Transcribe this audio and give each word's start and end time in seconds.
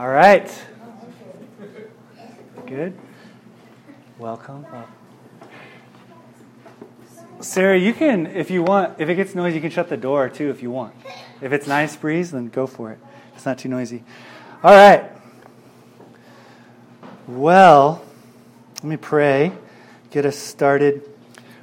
All 0.00 0.08
right. 0.08 0.50
Good. 2.64 2.98
Welcome. 4.18 4.64
Sarah, 7.40 7.78
you 7.78 7.92
can, 7.92 8.26
if 8.28 8.50
you 8.50 8.62
want, 8.62 8.98
if 8.98 9.10
it 9.10 9.16
gets 9.16 9.34
noisy, 9.34 9.56
you 9.56 9.60
can 9.60 9.70
shut 9.70 9.90
the 9.90 9.98
door 9.98 10.30
too 10.30 10.48
if 10.48 10.62
you 10.62 10.70
want. 10.70 10.94
If 11.42 11.52
it's 11.52 11.66
nice 11.66 11.96
breeze, 11.96 12.30
then 12.30 12.48
go 12.48 12.66
for 12.66 12.92
it. 12.92 12.98
It's 13.36 13.44
not 13.44 13.58
too 13.58 13.68
noisy. 13.68 14.02
All 14.62 14.72
right. 14.72 15.04
Well, 17.28 18.02
let 18.76 18.84
me 18.84 18.96
pray, 18.96 19.52
get 20.10 20.24
us 20.24 20.38
started. 20.38 21.06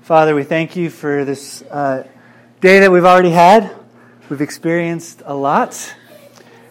Father, 0.04 0.36
we 0.36 0.44
thank 0.44 0.76
you 0.76 0.92
for 0.92 1.26
this 1.26 1.64
uh, 1.64 2.08
day 2.62 2.82
that 2.82 2.92
we've 2.92 3.04
already 3.04 3.32
had. 3.32 3.76
We've 4.30 4.42
experienced 4.42 5.24
a 5.26 5.34
lot, 5.34 5.96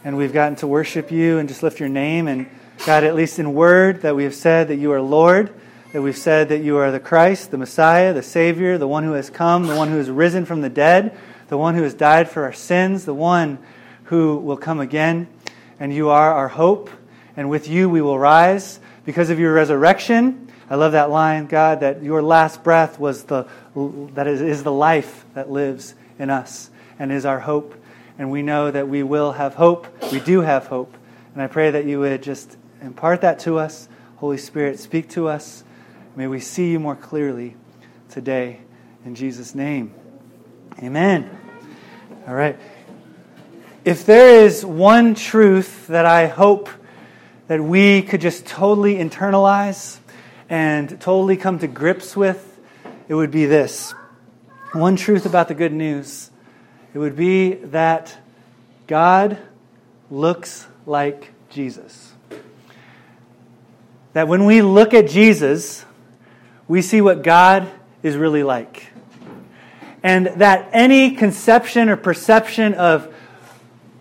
and 0.06 0.16
we've 0.16 0.32
gotten 0.32 0.54
to 0.54 0.68
worship 0.68 1.10
you 1.10 1.38
and 1.38 1.48
just 1.48 1.64
lift 1.64 1.80
your 1.80 1.88
name. 1.88 2.28
And 2.28 2.48
God, 2.86 3.02
at 3.02 3.16
least 3.16 3.40
in 3.40 3.54
word, 3.54 4.02
that 4.02 4.14
we 4.14 4.22
have 4.22 4.36
said 4.36 4.68
that 4.68 4.76
you 4.76 4.92
are 4.92 5.00
Lord, 5.00 5.52
that 5.92 6.00
we've 6.00 6.16
said 6.16 6.50
that 6.50 6.62
you 6.62 6.76
are 6.76 6.92
the 6.92 7.00
Christ, 7.00 7.50
the 7.50 7.58
Messiah, 7.58 8.12
the 8.12 8.22
Savior, 8.22 8.78
the 8.78 8.86
one 8.86 9.02
who 9.02 9.14
has 9.14 9.30
come, 9.30 9.66
the 9.66 9.74
one 9.74 9.88
who 9.88 9.96
has 9.96 10.08
risen 10.08 10.46
from 10.46 10.60
the 10.60 10.68
dead, 10.68 11.18
the 11.48 11.58
one 11.58 11.74
who 11.74 11.82
has 11.82 11.92
died 11.92 12.28
for 12.28 12.44
our 12.44 12.52
sins, 12.52 13.04
the 13.04 13.14
one 13.14 13.58
who 14.04 14.36
will 14.36 14.56
come 14.56 14.78
again. 14.78 15.26
And 15.80 15.92
you 15.92 16.10
are 16.10 16.32
our 16.32 16.48
hope, 16.48 16.88
and 17.36 17.50
with 17.50 17.66
you 17.66 17.88
we 17.88 18.00
will 18.00 18.16
rise 18.16 18.78
because 19.04 19.28
of 19.30 19.40
your 19.40 19.52
resurrection. 19.54 20.52
I 20.70 20.76
love 20.76 20.92
that 20.92 21.10
line, 21.10 21.46
God, 21.46 21.80
that 21.80 22.04
your 22.04 22.22
last 22.22 22.62
breath 22.62 23.00
was 23.00 23.24
the 23.24 23.48
that 24.14 24.28
is, 24.28 24.40
is 24.40 24.62
the 24.62 24.70
life 24.70 25.24
that 25.34 25.50
lives 25.50 25.96
in 26.16 26.30
us 26.30 26.70
and 26.96 27.10
is 27.10 27.26
our 27.26 27.40
hope. 27.40 27.74
And 28.18 28.30
we 28.30 28.42
know 28.42 28.70
that 28.70 28.88
we 28.88 29.02
will 29.02 29.32
have 29.32 29.54
hope. 29.54 29.86
We 30.10 30.20
do 30.20 30.40
have 30.40 30.66
hope. 30.66 30.96
And 31.34 31.42
I 31.42 31.46
pray 31.46 31.70
that 31.70 31.84
you 31.84 32.00
would 32.00 32.22
just 32.22 32.56
impart 32.80 33.20
that 33.20 33.40
to 33.40 33.58
us. 33.58 33.88
Holy 34.16 34.38
Spirit, 34.38 34.78
speak 34.78 35.10
to 35.10 35.28
us. 35.28 35.64
May 36.14 36.26
we 36.26 36.40
see 36.40 36.70
you 36.70 36.80
more 36.80 36.96
clearly 36.96 37.56
today. 38.08 38.60
In 39.04 39.14
Jesus' 39.14 39.54
name. 39.54 39.92
Amen. 40.82 41.30
All 42.26 42.34
right. 42.34 42.58
If 43.84 44.06
there 44.06 44.44
is 44.44 44.64
one 44.64 45.14
truth 45.14 45.86
that 45.88 46.06
I 46.06 46.26
hope 46.26 46.68
that 47.46 47.62
we 47.62 48.02
could 48.02 48.20
just 48.20 48.46
totally 48.46 48.96
internalize 48.96 49.98
and 50.48 51.00
totally 51.00 51.36
come 51.36 51.58
to 51.60 51.66
grips 51.66 52.16
with, 52.16 52.58
it 53.08 53.14
would 53.14 53.30
be 53.30 53.46
this. 53.46 53.92
One 54.72 54.96
truth 54.96 55.26
about 55.26 55.48
the 55.48 55.54
good 55.54 55.72
news 55.72 56.30
it 56.96 56.98
would 56.98 57.14
be 57.14 57.52
that 57.52 58.16
God 58.86 59.36
looks 60.10 60.66
like 60.86 61.30
Jesus. 61.50 62.14
That 64.14 64.28
when 64.28 64.46
we 64.46 64.62
look 64.62 64.94
at 64.94 65.06
Jesus, 65.06 65.84
we 66.66 66.80
see 66.80 67.02
what 67.02 67.22
God 67.22 67.68
is 68.02 68.16
really 68.16 68.42
like. 68.42 68.86
And 70.02 70.28
that 70.36 70.70
any 70.72 71.10
conception 71.10 71.90
or 71.90 71.98
perception 71.98 72.72
of 72.72 73.14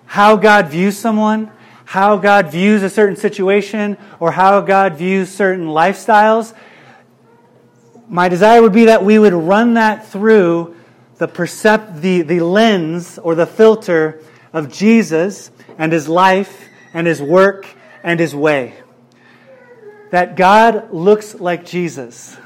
how 0.06 0.38
God 0.38 0.70
views 0.70 0.98
someone, 0.98 1.52
how 1.84 2.16
God 2.16 2.50
views 2.50 2.82
a 2.82 2.90
certain 2.90 3.18
situation, 3.18 3.98
or 4.22 4.32
how 4.32 4.62
God 4.62 4.96
views 4.96 5.30
certain 5.30 5.66
lifestyles, 5.66 6.54
my 8.08 8.30
desire 8.30 8.62
would 8.62 8.72
be 8.72 8.86
that 8.86 9.04
we 9.04 9.20
would 9.20 9.34
run 9.34 9.74
that 9.74 10.08
through 10.08 10.78
the, 11.18 11.28
percept, 11.28 12.02
the, 12.02 12.22
the 12.22 12.42
lens 12.42 13.18
or 13.20 13.36
the 13.36 13.46
filter 13.46 14.22
of 14.54 14.72
Jesus 14.72 15.52
and 15.78 15.92
his 15.92 16.08
life 16.08 16.66
and 16.94 17.08
his 17.08 17.22
work 17.22 17.68
and 18.04 18.20
his 18.20 18.36
way. 18.36 18.74
That 20.12 20.36
God 20.36 20.94
looks 20.94 21.36
like 21.36 21.66
Jesus. 21.66 22.38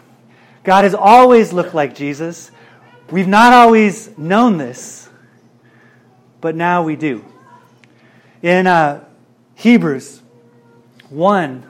God 0.64 0.84
has 0.84 0.94
always 0.94 1.54
looked 1.54 1.74
like 1.74 1.96
Jesus. 1.96 2.52
We've 3.12 3.28
not 3.28 3.54
always 3.54 4.18
known 4.18 4.58
this, 4.58 5.10
but 6.42 6.56
now 6.56 6.84
we 6.84 6.96
do. 6.96 7.26
In 8.42 8.68
uh, 8.68 9.04
Hebrews 9.56 10.22
1, 11.10 11.66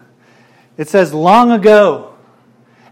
it 0.78 0.88
says, 0.90 1.14
Long 1.14 1.52
ago, 1.52 2.09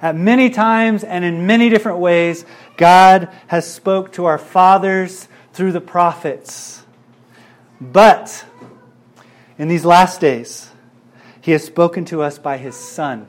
at 0.01 0.15
many 0.15 0.49
times 0.49 1.03
and 1.03 1.25
in 1.25 1.47
many 1.47 1.69
different 1.69 1.99
ways, 1.99 2.45
God 2.77 3.29
has 3.47 3.71
spoke 3.71 4.13
to 4.13 4.25
our 4.25 4.37
fathers 4.37 5.27
through 5.53 5.71
the 5.71 5.81
prophets. 5.81 6.83
But 7.81 8.45
in 9.57 9.67
these 9.67 9.85
last 9.85 10.21
days, 10.21 10.71
he 11.41 11.51
has 11.51 11.63
spoken 11.63 12.05
to 12.05 12.21
us 12.21 12.37
by 12.37 12.57
his 12.57 12.75
Son 12.75 13.27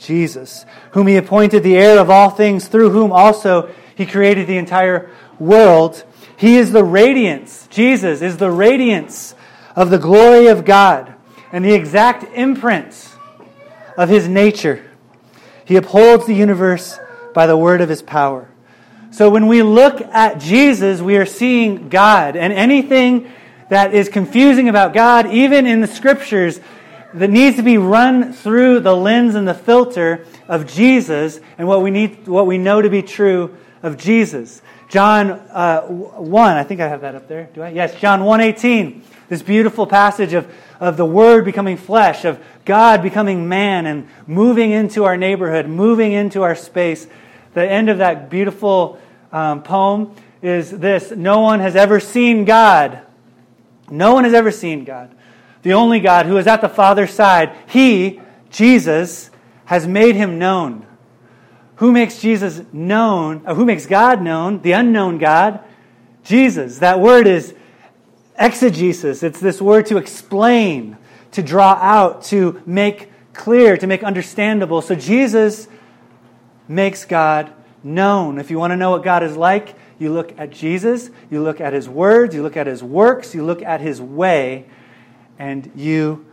Jesus, 0.00 0.64
whom 0.92 1.06
he 1.06 1.16
appointed 1.16 1.62
the 1.62 1.76
heir 1.76 1.98
of 1.98 2.10
all 2.10 2.30
things, 2.30 2.68
through 2.68 2.90
whom 2.90 3.12
also 3.12 3.70
he 3.94 4.06
created 4.06 4.46
the 4.46 4.56
entire 4.56 5.10
world. 5.38 6.04
He 6.36 6.56
is 6.56 6.72
the 6.72 6.84
radiance, 6.84 7.66
Jesus 7.70 8.22
is 8.22 8.36
the 8.36 8.50
radiance 8.50 9.34
of 9.74 9.90
the 9.90 9.98
glory 9.98 10.46
of 10.46 10.64
God 10.64 11.14
and 11.52 11.64
the 11.64 11.74
exact 11.74 12.24
imprint 12.34 13.14
of 13.96 14.08
his 14.08 14.28
nature. 14.28 14.87
He 15.68 15.76
upholds 15.76 16.24
the 16.24 16.34
universe 16.34 16.98
by 17.34 17.46
the 17.46 17.54
word 17.54 17.82
of 17.82 17.90
his 17.90 18.00
power. 18.00 18.48
So 19.10 19.28
when 19.28 19.48
we 19.48 19.62
look 19.62 20.00
at 20.00 20.40
Jesus, 20.40 21.02
we 21.02 21.18
are 21.18 21.26
seeing 21.26 21.90
God. 21.90 22.36
And 22.36 22.54
anything 22.54 23.30
that 23.68 23.92
is 23.92 24.08
confusing 24.08 24.70
about 24.70 24.94
God, 24.94 25.30
even 25.30 25.66
in 25.66 25.82
the 25.82 25.86
scriptures, 25.86 26.58
that 27.12 27.28
needs 27.28 27.56
to 27.56 27.62
be 27.62 27.76
run 27.76 28.32
through 28.32 28.80
the 28.80 28.96
lens 28.96 29.34
and 29.34 29.46
the 29.46 29.52
filter 29.52 30.24
of 30.48 30.66
Jesus 30.66 31.38
and 31.58 31.68
what 31.68 31.82
we 31.82 31.90
need, 31.90 32.26
what 32.26 32.46
we 32.46 32.56
know 32.56 32.80
to 32.80 32.88
be 32.88 33.02
true 33.02 33.54
of 33.82 33.96
Jesus. 33.96 34.62
John 34.88 35.30
uh, 35.30 35.82
1, 35.82 36.56
I 36.56 36.62
think 36.64 36.80
I 36.80 36.88
have 36.88 37.02
that 37.02 37.14
up 37.14 37.28
there. 37.28 37.48
Do 37.54 37.62
I? 37.62 37.70
Yes, 37.70 37.98
John 38.00 38.20
1:18. 38.20 39.02
This 39.28 39.42
beautiful 39.42 39.86
passage 39.86 40.32
of, 40.32 40.50
of 40.80 40.96
the 40.96 41.04
Word 41.04 41.44
becoming 41.44 41.76
flesh, 41.76 42.24
of 42.24 42.42
God 42.64 43.02
becoming 43.02 43.48
man 43.48 43.84
and 43.84 44.08
moving 44.26 44.70
into 44.70 45.04
our 45.04 45.18
neighborhood, 45.18 45.66
moving 45.66 46.12
into 46.12 46.42
our 46.42 46.54
space. 46.54 47.06
The 47.52 47.70
end 47.70 47.90
of 47.90 47.98
that 47.98 48.30
beautiful 48.30 48.98
um, 49.30 49.62
poem 49.62 50.14
is 50.40 50.70
this 50.70 51.10
No 51.10 51.40
one 51.40 51.60
has 51.60 51.76
ever 51.76 52.00
seen 52.00 52.44
God. 52.44 53.02
No 53.90 54.14
one 54.14 54.24
has 54.24 54.32
ever 54.32 54.50
seen 54.50 54.84
God 54.84 55.14
the 55.62 55.72
only 55.74 56.00
God 56.00 56.26
who 56.26 56.36
is 56.36 56.46
at 56.46 56.60
the 56.60 56.68
Father's 56.68 57.12
side, 57.12 57.54
he, 57.66 58.20
Jesus, 58.50 59.30
has 59.64 59.86
made 59.86 60.16
him 60.16 60.38
known. 60.38 60.86
Who 61.78 61.92
makes 61.92 62.20
Jesus 62.20 62.62
known? 62.72 63.42
Or 63.46 63.54
who 63.54 63.64
makes 63.64 63.86
God 63.86 64.20
known? 64.20 64.62
The 64.62 64.72
unknown 64.72 65.18
God? 65.18 65.60
Jesus. 66.24 66.80
That 66.80 66.98
word 67.00 67.26
is 67.26 67.54
exegesis. 68.38 69.22
It's 69.22 69.38
this 69.40 69.62
word 69.62 69.86
to 69.86 69.96
explain, 69.96 70.96
to 71.32 71.42
draw 71.42 71.74
out, 71.74 72.24
to 72.24 72.60
make 72.66 73.12
clear, 73.32 73.76
to 73.76 73.86
make 73.86 74.02
understandable. 74.02 74.82
So 74.82 74.96
Jesus 74.96 75.68
makes 76.66 77.04
God 77.04 77.52
known. 77.84 78.38
If 78.38 78.50
you 78.50 78.58
want 78.58 78.72
to 78.72 78.76
know 78.76 78.90
what 78.90 79.04
God 79.04 79.22
is 79.22 79.36
like, 79.36 79.76
you 80.00 80.12
look 80.12 80.36
at 80.36 80.50
Jesus, 80.50 81.10
you 81.30 81.42
look 81.42 81.60
at 81.60 81.72
his 81.72 81.88
words, 81.88 82.34
you 82.34 82.42
look 82.42 82.56
at 82.56 82.66
his 82.66 82.82
works, 82.82 83.36
you 83.36 83.44
look 83.44 83.62
at 83.62 83.80
his 83.80 84.00
way, 84.00 84.66
and 85.38 85.70
you 85.76 86.26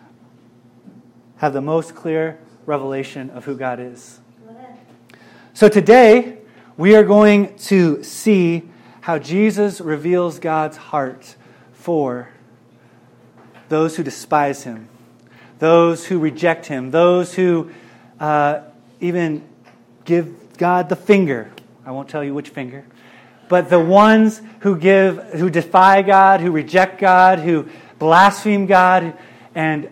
have 1.37 1.53
the 1.53 1.61
most 1.61 1.93
clear 1.93 2.39
revelation 2.65 3.29
of 3.29 3.45
who 3.45 3.55
God 3.55 3.79
is. 3.79 4.19
So 5.55 5.69
today, 5.69 6.39
we 6.75 6.97
are 6.97 7.05
going 7.05 7.55
to 7.59 8.03
see 8.03 8.63
how 8.99 9.17
Jesus 9.17 9.79
reveals 9.79 10.37
God's 10.37 10.75
heart 10.75 11.37
for 11.71 12.27
those 13.69 13.95
who 13.95 14.03
despise 14.03 14.65
him, 14.65 14.89
those 15.59 16.07
who 16.07 16.19
reject 16.19 16.65
him, 16.65 16.91
those 16.91 17.35
who 17.35 17.71
uh, 18.19 18.63
even 18.99 19.47
give 20.03 20.57
God 20.57 20.89
the 20.89 20.97
finger. 20.97 21.49
I 21.85 21.91
won't 21.91 22.09
tell 22.09 22.21
you 22.21 22.33
which 22.33 22.49
finger. 22.49 22.83
But 23.47 23.69
the 23.69 23.79
ones 23.79 24.41
who 24.59 24.77
give, 24.77 25.23
who 25.35 25.49
defy 25.49 26.01
God, 26.01 26.41
who 26.41 26.51
reject 26.51 26.99
God, 26.99 27.39
who 27.39 27.69
blaspheme 27.97 28.65
God. 28.65 29.17
And 29.55 29.89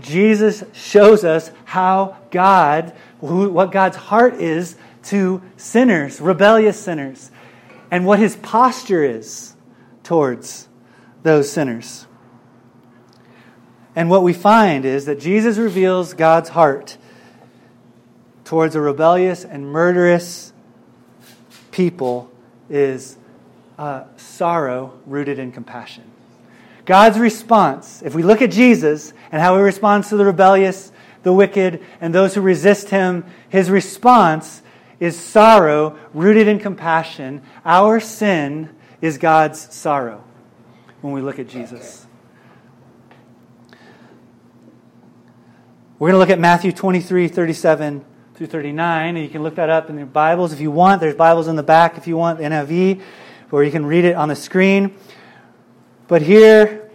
Jesus 0.00 0.64
shows 0.72 1.22
us 1.22 1.50
how 1.66 2.16
God, 2.30 2.94
who, 3.20 3.50
what 3.50 3.72
God's 3.72 3.96
heart 3.96 4.36
is 4.36 4.76
to 5.04 5.42
sinners, 5.56 6.20
rebellious 6.20 6.78
sinners, 6.78 7.30
and 7.90 8.06
what 8.06 8.18
his 8.18 8.36
posture 8.36 9.04
is 9.04 9.54
towards 10.02 10.68
those 11.22 11.50
sinners. 11.50 12.06
And 13.94 14.08
what 14.08 14.22
we 14.22 14.32
find 14.32 14.84
is 14.84 15.04
that 15.04 15.20
Jesus 15.20 15.58
reveals 15.58 16.14
God's 16.14 16.48
heart 16.50 16.96
towards 18.44 18.74
a 18.74 18.80
rebellious 18.80 19.44
and 19.44 19.66
murderous 19.66 20.52
people 21.70 22.30
is 22.70 23.16
uh, 23.78 24.04
sorrow 24.16 24.98
rooted 25.06 25.38
in 25.38 25.52
compassion. 25.52 26.04
God's 26.84 27.18
response, 27.18 28.02
if 28.02 28.14
we 28.14 28.22
look 28.22 28.42
at 28.42 28.50
Jesus 28.50 29.12
and 29.30 29.40
how 29.40 29.56
he 29.56 29.62
responds 29.62 30.08
to 30.08 30.16
the 30.16 30.24
rebellious, 30.24 30.90
the 31.22 31.32
wicked, 31.32 31.82
and 32.00 32.14
those 32.14 32.34
who 32.34 32.40
resist 32.40 32.90
him, 32.90 33.24
his 33.48 33.70
response 33.70 34.62
is 35.02 35.18
sorrow 35.18 35.98
rooted 36.14 36.46
in 36.46 36.60
compassion. 36.60 37.42
Our 37.64 37.98
sin 37.98 38.70
is 39.00 39.18
God's 39.18 39.74
sorrow 39.74 40.22
when 41.00 41.12
we 41.12 41.20
look 41.20 41.40
at 41.40 41.48
Jesus. 41.48 42.06
We're 45.98 46.10
going 46.10 46.14
to 46.14 46.18
look 46.20 46.30
at 46.30 46.38
Matthew 46.38 46.70
23 46.70 47.26
37 47.26 48.04
through 48.36 48.46
39, 48.46 49.16
and 49.16 49.24
you 49.24 49.28
can 49.28 49.42
look 49.42 49.56
that 49.56 49.68
up 49.68 49.90
in 49.90 49.96
your 49.96 50.06
Bibles 50.06 50.52
if 50.52 50.60
you 50.60 50.70
want. 50.70 51.00
There's 51.00 51.16
Bibles 51.16 51.48
in 51.48 51.56
the 51.56 51.64
back 51.64 51.98
if 51.98 52.06
you 52.06 52.16
want, 52.16 52.38
NIV, 52.38 53.02
or 53.50 53.64
you 53.64 53.72
can 53.72 53.84
read 53.84 54.04
it 54.04 54.14
on 54.14 54.28
the 54.28 54.36
screen. 54.36 54.94
But 56.06 56.22
here 56.22 56.88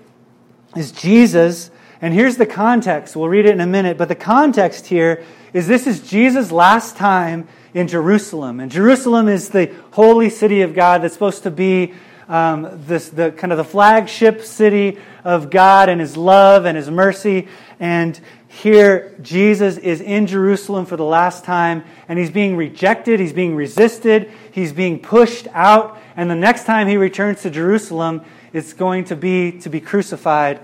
is 0.77 0.93
Jesus, 0.93 1.71
and 2.01 2.13
here's 2.13 2.37
the 2.37 2.45
context. 2.45 3.15
We'll 3.15 3.29
read 3.29 3.45
it 3.45 3.51
in 3.51 3.61
a 3.61 3.67
minute, 3.67 3.97
but 3.97 4.07
the 4.07 4.15
context 4.15 4.87
here 4.87 5.23
is 5.53 5.67
this 5.67 5.87
is 5.87 6.07
Jesus' 6.07 6.51
last 6.51 6.95
time 6.97 7.47
in 7.73 7.87
Jerusalem. 7.87 8.59
And 8.59 8.71
Jerusalem 8.71 9.27
is 9.27 9.49
the 9.49 9.73
holy 9.91 10.29
city 10.29 10.61
of 10.61 10.73
God 10.73 11.01
that's 11.01 11.13
supposed 11.13 11.43
to 11.43 11.51
be 11.51 11.93
um, 12.27 12.67
this, 12.85 13.09
the 13.09 13.31
kind 13.31 13.53
of 13.53 13.57
the 13.57 13.63
flagship 13.63 14.41
city 14.41 14.97
of 15.23 15.49
God 15.49 15.89
and 15.89 16.01
His 16.01 16.17
love 16.17 16.65
and 16.65 16.77
His 16.77 16.89
mercy. 16.89 17.47
And 17.79 18.19
here, 18.47 19.15
Jesus 19.21 19.77
is 19.77 20.01
in 20.01 20.25
Jerusalem 20.25 20.85
for 20.85 20.97
the 20.97 21.03
last 21.03 21.43
time, 21.43 21.83
and 22.07 22.17
he's 22.17 22.31
being 22.31 22.55
rejected, 22.55 23.19
he's 23.19 23.33
being 23.33 23.55
resisted, 23.55 24.31
he's 24.51 24.73
being 24.73 24.99
pushed 24.99 25.47
out. 25.53 25.99
And 26.15 26.29
the 26.29 26.35
next 26.35 26.65
time 26.65 26.87
he 26.87 26.97
returns 26.97 27.43
to 27.43 27.51
Jerusalem, 27.51 28.21
it's 28.53 28.73
going 28.73 29.05
to 29.05 29.15
be 29.15 29.59
to 29.59 29.69
be 29.69 29.79
crucified 29.79 30.59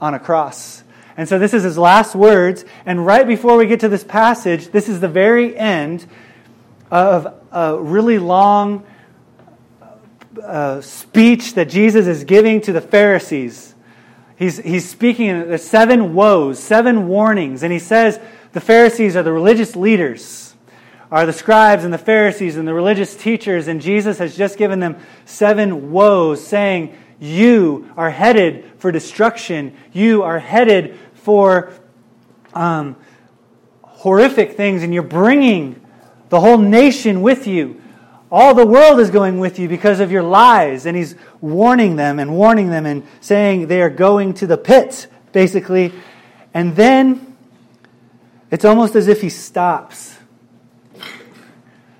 on 0.00 0.14
a 0.14 0.18
cross. 0.18 0.82
And 1.16 1.28
so 1.28 1.38
this 1.38 1.54
is 1.54 1.62
his 1.62 1.78
last 1.78 2.14
words. 2.14 2.64
And 2.84 3.04
right 3.06 3.26
before 3.26 3.56
we 3.56 3.66
get 3.66 3.80
to 3.80 3.88
this 3.88 4.04
passage, 4.04 4.68
this 4.68 4.88
is 4.88 5.00
the 5.00 5.08
very 5.08 5.56
end 5.56 6.06
of 6.90 7.34
a 7.50 7.78
really 7.78 8.18
long 8.18 8.84
uh, 10.42 10.80
speech 10.82 11.54
that 11.54 11.68
Jesus 11.70 12.06
is 12.06 12.24
giving 12.24 12.60
to 12.62 12.72
the 12.72 12.80
Pharisees. 12.80 13.74
He's, 14.36 14.58
he's 14.58 14.88
speaking, 14.88 15.48
the 15.48 15.58
seven 15.58 16.14
woes, 16.14 16.58
seven 16.58 17.08
warnings, 17.08 17.62
and 17.62 17.72
he 17.72 17.78
says 17.78 18.20
the 18.52 18.60
Pharisees 18.60 19.16
are 19.16 19.22
the 19.22 19.32
religious 19.32 19.74
leaders, 19.74 20.54
are 21.10 21.24
the 21.24 21.32
scribes 21.32 21.84
and 21.84 21.92
the 21.92 21.98
Pharisees 21.98 22.56
and 22.56 22.68
the 22.68 22.74
religious 22.74 23.16
teachers, 23.16 23.66
and 23.66 23.80
Jesus 23.80 24.18
has 24.18 24.36
just 24.36 24.58
given 24.58 24.78
them 24.78 24.96
seven 25.24 25.90
woes, 25.90 26.46
saying, 26.46 26.94
You 27.18 27.90
are 27.96 28.10
headed 28.10 28.70
for 28.78 28.92
destruction. 28.92 29.76
You 29.92 30.22
are 30.22 30.38
headed 30.38 30.98
for 31.14 31.72
um, 32.54 32.96
horrific 33.82 34.52
things, 34.52 34.82
and 34.82 34.92
you're 34.92 35.02
bringing 35.02 35.80
the 36.28 36.40
whole 36.40 36.58
nation 36.58 37.22
with 37.22 37.46
you. 37.46 37.80
All 38.30 38.54
the 38.54 38.66
world 38.66 38.98
is 38.98 39.10
going 39.10 39.38
with 39.38 39.58
you 39.58 39.68
because 39.68 40.00
of 40.00 40.10
your 40.10 40.22
lies. 40.22 40.84
And 40.86 40.96
he's 40.96 41.14
warning 41.40 41.96
them 41.96 42.18
and 42.18 42.32
warning 42.36 42.70
them 42.70 42.84
and 42.84 43.04
saying 43.20 43.68
they 43.68 43.80
are 43.80 43.90
going 43.90 44.34
to 44.34 44.46
the 44.46 44.58
pit, 44.58 45.06
basically. 45.32 45.92
And 46.52 46.74
then 46.74 47.36
it's 48.50 48.64
almost 48.64 48.96
as 48.96 49.06
if 49.08 49.20
he 49.20 49.28
stops. 49.28 50.16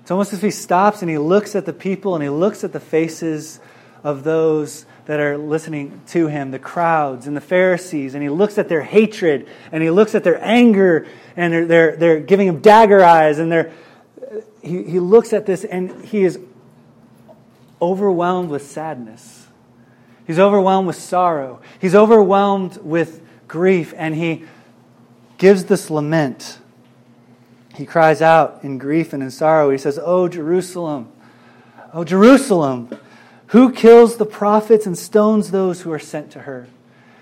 It's 0.01 0.11
almost 0.11 0.33
as 0.33 0.39
if 0.39 0.43
he 0.43 0.51
stops 0.51 1.01
and 1.01 1.09
he 1.09 1.17
looks 1.17 1.55
at 1.55 1.65
the 1.65 1.73
people 1.73 2.15
and 2.15 2.23
he 2.23 2.29
looks 2.29 2.63
at 2.63 2.73
the 2.73 2.79
faces 2.79 3.59
of 4.03 4.23
those 4.23 4.85
that 5.07 5.19
are 5.19 5.37
listening 5.37 6.01
to 6.07 6.27
him, 6.27 6.51
the 6.51 6.59
crowds 6.59 7.27
and 7.27 7.35
the 7.35 7.41
Pharisees, 7.41 8.13
and 8.13 8.21
he 8.21 8.29
looks 8.29 8.57
at 8.57 8.69
their 8.69 8.83
hatred 8.83 9.47
and 9.71 9.81
he 9.81 9.89
looks 9.89 10.13
at 10.15 10.23
their 10.23 10.41
anger 10.43 11.07
and 11.35 11.51
they're, 11.51 11.65
they're, 11.65 11.95
they're 11.95 12.19
giving 12.19 12.47
him 12.47 12.59
dagger 12.59 13.03
eyes 13.03 13.39
and 13.39 13.51
they're 13.51 13.71
he, 14.61 14.83
he 14.83 14.99
looks 14.99 15.33
at 15.33 15.45
this 15.45 15.63
and 15.63 16.03
he 16.05 16.23
is 16.23 16.39
overwhelmed 17.81 18.49
with 18.49 18.65
sadness. 18.65 19.47
He's 20.25 20.39
overwhelmed 20.39 20.87
with 20.87 20.97
sorrow. 20.97 21.61
He's 21.79 21.95
overwhelmed 21.95 22.77
with 22.77 23.21
grief, 23.47 23.93
and 23.95 24.13
he 24.13 24.43
gives 25.37 25.65
this 25.65 25.89
lament. 25.89 26.59
He 27.75 27.85
cries 27.85 28.21
out 28.21 28.59
in 28.63 28.77
grief 28.77 29.13
and 29.13 29.23
in 29.23 29.31
sorrow. 29.31 29.69
He 29.69 29.77
says, 29.77 29.97
Oh, 30.01 30.27
Jerusalem, 30.27 31.09
oh, 31.93 32.03
Jerusalem, 32.03 32.89
who 33.47 33.71
kills 33.71 34.17
the 34.17 34.25
prophets 34.25 34.85
and 34.85 34.97
stones 34.97 35.51
those 35.51 35.81
who 35.81 35.91
are 35.91 35.99
sent 35.99 36.31
to 36.31 36.39
her? 36.39 36.67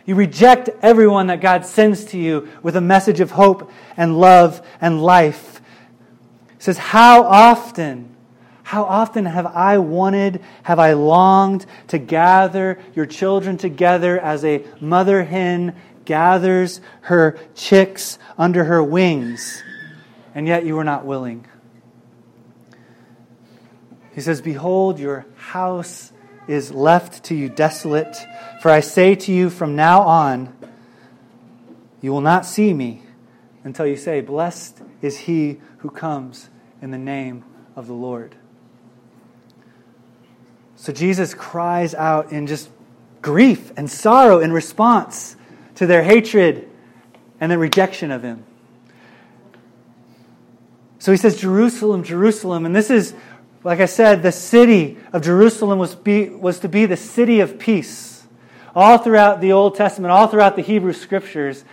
You 0.05 0.15
reject 0.15 0.69
everyone 0.81 1.27
that 1.27 1.41
God 1.41 1.65
sends 1.65 2.05
to 2.05 2.17
you 2.17 2.47
with 2.61 2.75
a 2.75 2.81
message 2.81 3.19
of 3.19 3.31
hope 3.31 3.71
and 3.97 4.19
love 4.19 4.65
and 4.79 5.01
life 5.01 5.61
He 6.57 6.63
says, 6.63 6.77
How 6.77 7.23
often, 7.23 8.15
how 8.63 8.83
often 8.83 9.25
have 9.25 9.47
I 9.47 9.79
wanted, 9.79 10.43
have 10.63 10.79
I 10.79 10.93
longed 10.93 11.65
to 11.87 11.97
gather 11.97 12.79
your 12.93 13.05
children 13.07 13.57
together 13.57 14.19
as 14.19 14.45
a 14.45 14.63
mother 14.79 15.23
hen 15.23 15.75
gathers 16.05 16.81
her 17.01 17.39
chicks 17.55 18.19
under 18.37 18.63
her 18.65 18.83
wings, 18.83 19.63
and 20.35 20.47
yet 20.47 20.65
you 20.65 20.75
were 20.75 20.83
not 20.83 21.05
willing? 21.05 21.47
He 24.13 24.21
says, 24.21 24.39
Behold, 24.39 24.99
your 24.99 25.25
house 25.35 26.11
is 26.47 26.71
left 26.71 27.25
to 27.25 27.35
you 27.35 27.49
desolate. 27.49 28.15
For 28.61 28.69
I 28.69 28.79
say 28.79 29.15
to 29.15 29.31
you, 29.31 29.49
from 29.49 29.75
now 29.75 30.01
on, 30.01 30.55
you 32.01 32.11
will 32.11 32.21
not 32.21 32.45
see 32.45 32.73
me 32.73 33.01
until 33.63 33.87
you 33.87 33.97
say, 33.97 34.21
Blessed 34.21 34.81
is 35.01 35.17
he 35.19 35.59
who 35.79 35.89
comes 35.89 36.49
in 36.81 36.91
the 36.91 36.97
name 36.97 37.43
of 37.75 37.87
the 37.87 37.93
Lord. 37.93 38.35
So 40.75 40.93
Jesus 40.93 41.33
cries 41.33 41.95
out 41.95 42.31
in 42.31 42.47
just 42.47 42.69
grief 43.21 43.71
and 43.75 43.89
sorrow 43.89 44.39
in 44.39 44.53
response 44.53 45.35
to 45.75 45.87
their 45.87 46.03
hatred 46.03 46.69
and 47.39 47.51
their 47.51 47.57
rejection 47.57 48.11
of 48.11 48.21
him. 48.21 48.43
So 50.99 51.11
he 51.11 51.17
says, 51.17 51.39
Jerusalem, 51.39 52.03
Jerusalem. 52.03 52.65
And 52.65 52.75
this 52.75 52.89
is, 52.89 53.13
like 53.65 53.79
I 53.79 53.87
said, 53.87 54.21
the 54.21 54.31
city 54.31 54.95
of 55.11 55.23
Jerusalem 55.23 55.79
was, 55.79 55.95
be, 55.95 56.29
was 56.29 56.59
to 56.59 56.69
be 56.69 56.85
the 56.85 56.95
city 56.95 57.39
of 57.39 57.57
peace. 57.57 58.23
All 58.75 58.99
throughout 58.99 59.41
the 59.41 59.53
Old 59.53 59.73
Testament, 59.73 60.11
all 60.11 60.27
throughout 60.27 60.55
the 60.55 60.61
Hebrew 60.61 60.93
scriptures, 60.93 61.65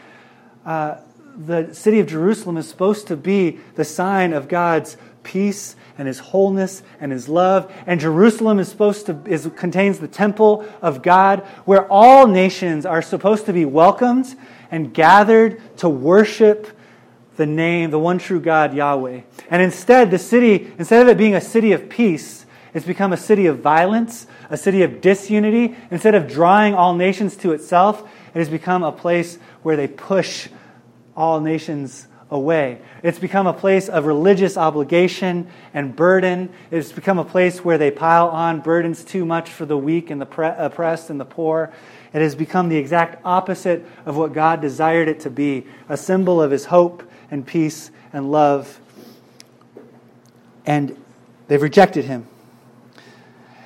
uh, 0.65 0.97
the 1.37 1.75
city 1.75 2.01
of 2.01 2.07
Jerusalem 2.07 2.57
is 2.57 2.67
supposed 2.67 3.09
to 3.09 3.17
be 3.17 3.59
the 3.75 3.85
sign 3.85 4.33
of 4.33 4.49
God's 4.49 4.97
peace 5.23 5.77
and 5.99 6.09
his 6.09 6.19
wholeness 6.19 6.83
and 6.99 7.13
his 7.13 7.29
love. 7.29 7.71
And 7.87 8.01
Jerusalem 8.01 8.59
is 8.59 8.69
supposed 8.69 9.05
to 9.07 9.21
is, 9.27 9.51
contains 9.55 9.99
the 9.99 10.09
temple 10.09 10.65
of 10.81 11.03
God 11.03 11.41
where 11.67 11.87
all 11.93 12.27
nations 12.27 12.87
are 12.87 13.03
supposed 13.03 13.45
to 13.47 13.53
be 13.53 13.67
welcomed 13.67 14.35
and 14.71 14.95
gathered 14.95 15.61
to 15.77 15.91
worship 15.91 16.69
the 17.37 17.47
name, 17.47 17.91
the 17.91 17.99
one 17.99 18.19
true 18.19 18.41
God, 18.41 18.75
Yahweh. 18.75 19.23
And 19.51 19.63
instead, 19.63 20.11
the 20.11 20.19
city, 20.19 20.73
instead 20.79 21.03
of 21.03 21.09
it 21.09 21.19
being 21.19 21.35
a 21.35 21.41
city 21.41 21.73
of 21.73 21.89
peace, 21.89 22.47
it's 22.75 22.87
become 22.87 23.13
a 23.13 23.17
city 23.17 23.47
of 23.47 23.59
violence, 23.59 24.27
a 24.49 24.57
city 24.57 24.83
of 24.83 25.01
disunity. 25.01 25.77
Instead 25.91 26.15
of 26.15 26.29
drawing 26.29 26.75
all 26.75 26.95
nations 26.95 27.37
to 27.39 27.53
itself, 27.53 28.09
it 28.35 28.39
has 28.39 28.49
become 28.49 28.83
a 28.83 28.93
place 28.93 29.39
where 29.63 29.77
they 29.77 29.89
push 29.89 30.49
all 31.15 31.41
nations 31.41 32.07
away. 32.31 32.81
It's 33.03 33.19
become 33.19 33.47
a 33.47 33.53
place 33.53 33.91
of 33.91 34.07
religious 34.07 34.57
obligation 34.57 35.49
and 35.75 35.95
burden. 35.95 36.49
It's 36.71 36.91
become 36.91 37.19
a 37.19 37.25
place 37.27 37.63
where 37.63 37.77
they 37.77 37.91
pile 37.91 38.29
on 38.29 38.61
burdens 38.61 39.05
too 39.05 39.27
much 39.27 39.51
for 39.51 39.67
the 39.67 39.77
weak 39.77 40.09
and 40.09 40.19
the 40.19 40.57
oppressed 40.65 41.11
and 41.11 41.21
the 41.21 41.27
poor. 41.27 41.71
It 42.15 42.23
has 42.23 42.35
become 42.35 42.71
the 42.71 42.79
exact 42.79 43.21
opposite 43.25 43.87
of 44.07 44.17
what 44.17 44.33
God 44.33 44.63
desired 44.63 45.09
it 45.09 45.21
to 45.21 45.31
be 45.31 45.67
a 45.91 45.97
symbol 45.97 46.41
of 46.41 46.51
his 46.51 46.65
hope 46.65 47.03
and 47.33 47.45
peace 47.45 47.91
and 48.13 48.31
love. 48.31 48.79
And 50.65 50.97
they've 51.49 51.61
rejected 51.61 52.05
him. 52.05 52.29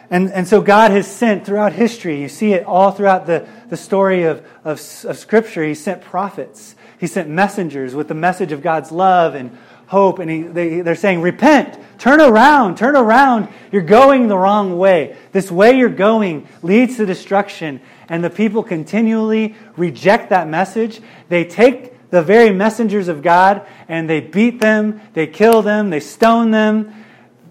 And, 0.08 0.32
and 0.32 0.48
so 0.48 0.62
God 0.62 0.92
has 0.92 1.06
sent 1.06 1.44
throughout 1.44 1.74
history, 1.74 2.22
you 2.22 2.30
see 2.30 2.54
it 2.54 2.64
all 2.64 2.92
throughout 2.92 3.26
the, 3.26 3.46
the 3.68 3.76
story 3.76 4.22
of, 4.22 4.38
of, 4.64 4.80
of 5.04 5.18
Scripture, 5.18 5.62
He 5.64 5.74
sent 5.74 6.00
prophets 6.00 6.76
he 6.98 7.06
sent 7.06 7.28
messengers 7.28 7.94
with 7.94 8.08
the 8.08 8.14
message 8.14 8.52
of 8.52 8.62
God's 8.62 8.90
love 8.90 9.34
and 9.34 9.56
hope. 9.86 10.18
And 10.18 10.30
he, 10.30 10.42
they, 10.42 10.80
they're 10.80 10.94
saying, 10.94 11.20
Repent, 11.20 11.78
turn 11.98 12.20
around, 12.20 12.76
turn 12.76 12.96
around. 12.96 13.48
You're 13.70 13.82
going 13.82 14.28
the 14.28 14.38
wrong 14.38 14.78
way. 14.78 15.16
This 15.32 15.50
way 15.50 15.76
you're 15.76 15.88
going 15.88 16.48
leads 16.62 16.96
to 16.96 17.06
destruction. 17.06 17.80
And 18.08 18.24
the 18.24 18.30
people 18.30 18.62
continually 18.62 19.54
reject 19.76 20.30
that 20.30 20.48
message. 20.48 21.00
They 21.28 21.44
take 21.44 21.92
the 22.10 22.22
very 22.22 22.50
messengers 22.50 23.08
of 23.08 23.22
God 23.22 23.66
and 23.88 24.08
they 24.08 24.20
beat 24.20 24.60
them, 24.60 25.00
they 25.12 25.26
kill 25.26 25.62
them, 25.62 25.90
they 25.90 26.00
stone 26.00 26.50
them. 26.50 26.94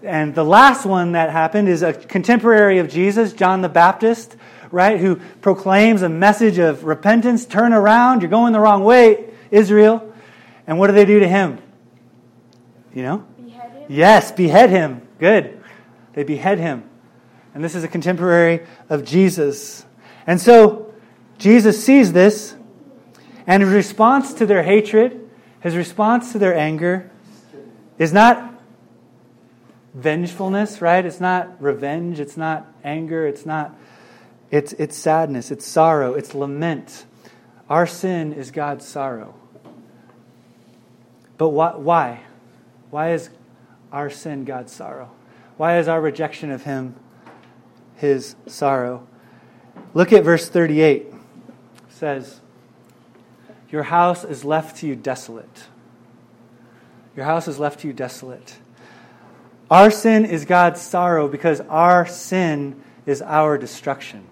And 0.02 0.34
the 0.34 0.44
last 0.44 0.86
one 0.86 1.12
that 1.12 1.30
happened 1.30 1.68
is 1.68 1.82
a 1.82 1.92
contemporary 1.92 2.78
of 2.78 2.88
Jesus, 2.88 3.32
John 3.32 3.60
the 3.60 3.68
Baptist, 3.68 4.36
right, 4.70 4.98
who 5.00 5.16
proclaims 5.40 6.02
a 6.02 6.08
message 6.08 6.58
of 6.58 6.84
repentance, 6.84 7.46
turn 7.46 7.72
around, 7.72 8.22
you're 8.22 8.30
going 8.30 8.52
the 8.52 8.60
wrong 8.60 8.84
way, 8.84 9.30
Israel. 9.50 10.12
And 10.66 10.78
what 10.78 10.88
do 10.88 10.94
they 10.94 11.04
do 11.04 11.20
to 11.20 11.28
him? 11.28 11.58
You 12.94 13.02
know? 13.02 13.26
Behead 13.36 13.72
him? 13.72 13.84
Yes, 13.88 14.32
behead 14.32 14.70
him. 14.70 15.06
Good. 15.18 15.62
They 16.14 16.24
behead 16.24 16.58
him. 16.58 16.88
And 17.54 17.62
this 17.62 17.74
is 17.74 17.84
a 17.84 17.88
contemporary 17.88 18.66
of 18.88 19.04
Jesus. 19.04 19.86
And 20.26 20.40
so 20.40 20.92
Jesus 21.38 21.82
sees 21.82 22.12
this, 22.12 22.55
and 23.46 23.62
his 23.62 23.72
response 23.72 24.34
to 24.34 24.46
their 24.46 24.62
hatred, 24.62 25.28
his 25.60 25.76
response 25.76 26.32
to 26.32 26.38
their 26.38 26.54
anger, 26.54 27.10
is 27.98 28.12
not 28.12 28.54
vengefulness, 29.94 30.82
right? 30.82 31.04
It's 31.04 31.20
not 31.20 31.60
revenge, 31.62 32.20
it's 32.20 32.36
not 32.36 32.66
anger, 32.84 33.26
it's 33.26 33.46
not 33.46 33.76
it's 34.50 34.72
it's 34.74 34.96
sadness, 34.96 35.50
it's 35.50 35.66
sorrow, 35.66 36.14
it's 36.14 36.34
lament. 36.34 37.04
Our 37.68 37.86
sin 37.86 38.32
is 38.32 38.50
God's 38.50 38.86
sorrow. 38.86 39.34
But 41.38 41.48
why 41.48 41.72
why? 41.76 42.20
Why 42.90 43.12
is 43.12 43.30
our 43.90 44.10
sin 44.10 44.44
God's 44.44 44.72
sorrow? 44.72 45.10
Why 45.56 45.78
is 45.78 45.88
our 45.88 46.00
rejection 46.00 46.50
of 46.50 46.64
him 46.64 46.94
his 47.96 48.36
sorrow? 48.46 49.06
Look 49.94 50.12
at 50.12 50.22
verse 50.22 50.48
38. 50.48 51.02
It 51.02 51.14
says, 51.88 52.40
"Your 53.70 53.84
house 53.84 54.24
is 54.24 54.44
left 54.44 54.76
to 54.78 54.86
you 54.86 54.96
desolate." 54.96 55.64
Your 57.16 57.24
house 57.24 57.48
is 57.48 57.58
left 57.58 57.80
to 57.80 57.88
you 57.88 57.94
desolate. 57.94 58.58
Our 59.70 59.90
sin 59.90 60.24
is 60.24 60.44
God's 60.44 60.80
sorrow 60.80 61.28
because 61.28 61.60
our 61.62 62.06
sin 62.06 62.76
is 63.06 63.22
our 63.22 63.56
destruction. 63.56 64.24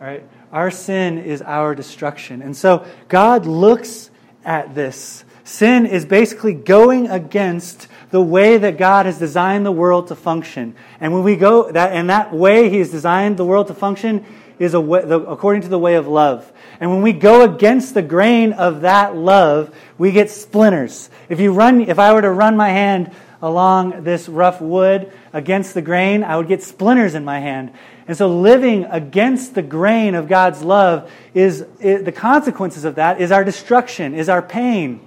Right? 0.00 0.22
Our 0.52 0.70
sin 0.70 1.18
is 1.18 1.42
our 1.42 1.74
destruction. 1.74 2.40
And 2.40 2.56
so 2.56 2.84
God 3.08 3.46
looks 3.46 4.10
at 4.44 4.74
this. 4.74 5.24
Sin 5.44 5.86
is 5.86 6.04
basically 6.04 6.54
going 6.54 7.08
against 7.08 7.88
the 8.10 8.22
way 8.22 8.56
that 8.58 8.78
God 8.78 9.06
has 9.06 9.18
designed 9.18 9.66
the 9.66 9.72
world 9.72 10.06
to 10.08 10.14
function. 10.14 10.74
And 11.00 11.12
when 11.12 11.24
we 11.24 11.36
go 11.36 11.70
that 11.72 11.92
and 11.92 12.08
that 12.10 12.32
way 12.32 12.70
he 12.70 12.78
has 12.78 12.90
designed 12.90 13.36
the 13.36 13.44
world 13.44 13.66
to 13.66 13.74
function 13.74 14.24
is 14.58 14.74
way, 14.74 15.04
the, 15.04 15.20
according 15.20 15.62
to 15.62 15.68
the 15.68 15.78
way 15.78 15.94
of 15.94 16.06
love. 16.06 16.50
And 16.80 16.90
when 16.90 17.02
we 17.02 17.12
go 17.12 17.42
against 17.42 17.94
the 17.94 18.02
grain 18.02 18.52
of 18.52 18.82
that 18.82 19.16
love, 19.16 19.74
we 19.98 20.12
get 20.12 20.30
splinters. 20.30 21.10
If 21.28 21.40
you 21.40 21.52
run 21.52 21.82
if 21.82 21.98
I 21.98 22.12
were 22.12 22.22
to 22.22 22.30
run 22.30 22.56
my 22.56 22.70
hand 22.70 23.14
along 23.40 24.02
this 24.02 24.28
rough 24.28 24.60
wood 24.60 25.12
against 25.32 25.74
the 25.74 25.82
grain, 25.82 26.24
I 26.24 26.36
would 26.36 26.48
get 26.48 26.62
splinters 26.62 27.14
in 27.14 27.24
my 27.24 27.40
hand. 27.40 27.72
And 28.06 28.16
so 28.16 28.28
living 28.28 28.84
against 28.84 29.54
the 29.54 29.62
grain 29.62 30.14
of 30.14 30.28
God's 30.28 30.62
love 30.62 31.10
is 31.34 31.64
it, 31.78 32.04
the 32.04 32.12
consequences 32.12 32.84
of 32.84 32.96
that 32.96 33.20
is 33.20 33.30
our 33.30 33.44
destruction, 33.44 34.14
is 34.14 34.28
our 34.28 34.42
pain. 34.42 35.06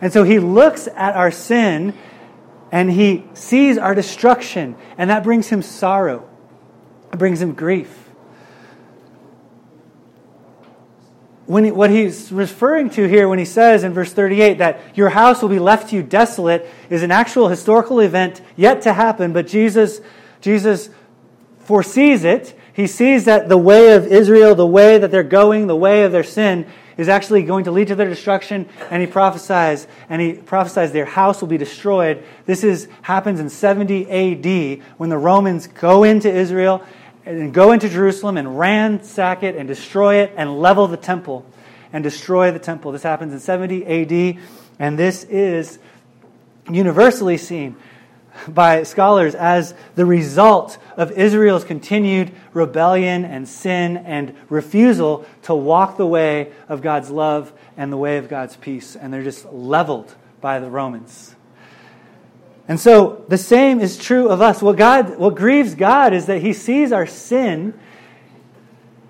And 0.00 0.12
so 0.12 0.24
he 0.24 0.38
looks 0.38 0.88
at 0.88 1.16
our 1.16 1.30
sin 1.30 1.94
and 2.72 2.90
he 2.90 3.24
sees 3.34 3.78
our 3.78 3.94
destruction, 3.94 4.74
and 4.98 5.08
that 5.10 5.22
brings 5.22 5.48
him 5.48 5.62
sorrow. 5.62 6.28
It 7.12 7.18
brings 7.18 7.40
him 7.40 7.52
grief. 7.52 8.05
When 11.46 11.64
he, 11.64 11.70
what 11.70 11.90
he's 11.90 12.32
referring 12.32 12.90
to 12.90 13.08
here 13.08 13.28
when 13.28 13.38
he 13.38 13.44
says 13.44 13.84
in 13.84 13.92
verse 13.92 14.12
38 14.12 14.58
that 14.58 14.80
your 14.96 15.10
house 15.10 15.42
will 15.42 15.48
be 15.48 15.60
left 15.60 15.90
to 15.90 15.96
you 15.96 16.02
desolate 16.02 16.68
is 16.90 17.02
an 17.02 17.10
actual 17.10 17.48
historical 17.48 18.00
event 18.00 18.42
yet 18.56 18.82
to 18.82 18.92
happen, 18.92 19.32
but 19.32 19.46
Jesus, 19.46 20.00
Jesus 20.40 20.90
foresees 21.60 22.24
it. 22.24 22.58
He 22.72 22.86
sees 22.86 23.24
that 23.24 23.48
the 23.48 23.56
way 23.56 23.92
of 23.92 24.06
Israel, 24.06 24.54
the 24.54 24.66
way 24.66 24.98
that 24.98 25.10
they're 25.10 25.22
going, 25.22 25.66
the 25.66 25.76
way 25.76 26.02
of 26.02 26.12
their 26.12 26.24
sin, 26.24 26.66
is 26.96 27.08
actually 27.08 27.42
going 27.42 27.64
to 27.64 27.70
lead 27.70 27.88
to 27.88 27.94
their 27.94 28.08
destruction, 28.08 28.68
and 28.90 29.02
he 29.02 29.06
prophesies, 29.06 29.86
and 30.08 30.20
he 30.20 30.32
prophesies 30.32 30.92
their 30.92 31.04
house 31.04 31.40
will 31.40 31.48
be 31.48 31.58
destroyed. 31.58 32.24
This 32.46 32.64
is 32.64 32.88
happens 33.02 33.38
in 33.38 33.50
70 33.50 34.10
AD 34.10 34.82
when 34.96 35.10
the 35.10 35.18
Romans 35.18 35.66
go 35.66 36.04
into 36.04 36.30
Israel 36.32 36.84
and 37.26 37.52
go 37.52 37.72
into 37.72 37.88
Jerusalem 37.88 38.36
and 38.36 38.58
ransack 38.58 39.42
it 39.42 39.56
and 39.56 39.68
destroy 39.68 40.16
it 40.16 40.32
and 40.36 40.60
level 40.60 40.86
the 40.86 40.96
temple 40.96 41.44
and 41.92 42.02
destroy 42.02 42.52
the 42.52 42.58
temple. 42.58 42.92
This 42.92 43.02
happens 43.02 43.32
in 43.32 43.40
70 43.40 43.84
AD, 43.86 44.42
and 44.78 44.98
this 44.98 45.24
is 45.24 45.78
universally 46.70 47.36
seen 47.36 47.76
by 48.48 48.82
scholars 48.82 49.34
as 49.34 49.74
the 49.94 50.04
result 50.04 50.78
of 50.96 51.12
Israel's 51.12 51.64
continued 51.64 52.32
rebellion 52.52 53.24
and 53.24 53.48
sin 53.48 53.96
and 53.96 54.34
refusal 54.48 55.26
to 55.42 55.54
walk 55.54 55.96
the 55.96 56.06
way 56.06 56.52
of 56.68 56.82
God's 56.82 57.10
love 57.10 57.52
and 57.76 57.92
the 57.92 57.96
way 57.96 58.18
of 58.18 58.28
God's 58.28 58.56
peace. 58.56 58.96
And 58.96 59.12
they're 59.12 59.22
just 59.22 59.46
leveled 59.46 60.14
by 60.40 60.58
the 60.58 60.68
Romans. 60.68 61.35
And 62.68 62.80
so 62.80 63.24
the 63.28 63.38
same 63.38 63.80
is 63.80 63.96
true 63.96 64.28
of 64.28 64.40
us. 64.40 64.60
What 64.60 64.76
God 64.76 65.18
what 65.18 65.36
grieves 65.36 65.74
God 65.74 66.12
is 66.12 66.26
that 66.26 66.42
he 66.42 66.52
sees 66.52 66.92
our 66.92 67.06
sin. 67.06 67.78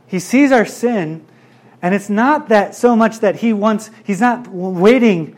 He 0.07 0.19
sees 0.19 0.53
our 0.53 0.67
sin, 0.67 1.27
and 1.83 1.95
it's 1.95 2.09
not 2.09 2.49
that 2.49 2.75
so 2.75 2.95
much 2.95 3.21
that 3.21 3.37
he 3.37 3.53
wants 3.53 3.91
he's 4.05 4.21
not 4.21 4.47
waiting 4.47 5.37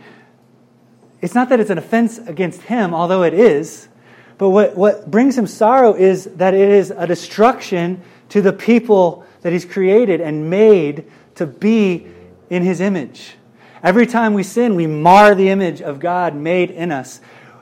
it's 1.20 1.34
not 1.34 1.48
that 1.48 1.60
it's 1.60 1.70
an 1.70 1.78
offense 1.78 2.18
against 2.18 2.62
him, 2.62 2.94
although 2.94 3.22
it 3.22 3.34
is. 3.34 3.88
But 4.37 4.50
what, 4.50 4.76
what 4.76 5.10
brings 5.10 5.37
him 5.37 5.46
sorrow 5.46 5.94
is 5.94 6.25
that 6.37 6.54
it 6.54 6.68
is 6.68 6.92
a 6.92 7.06
destruction 7.06 8.02
to 8.28 8.40
the 8.40 8.52
people 8.52 9.25
that 9.40 9.52
he's 9.52 9.64
created 9.64 10.20
and 10.20 10.48
made 10.48 11.10
to 11.37 11.46
be 11.46 12.06
in 12.50 12.62
his 12.62 12.80
image. 12.80 13.34
Every 13.82 14.06
time 14.06 14.34
we 14.34 14.42
sin, 14.42 14.75
we 14.75 14.87
mar 14.87 15.34
the 15.34 15.48
image 15.48 15.80
of 15.80 15.98
God 15.98 16.34
made 16.34 16.70
in 16.70 16.92
us. 16.92 17.20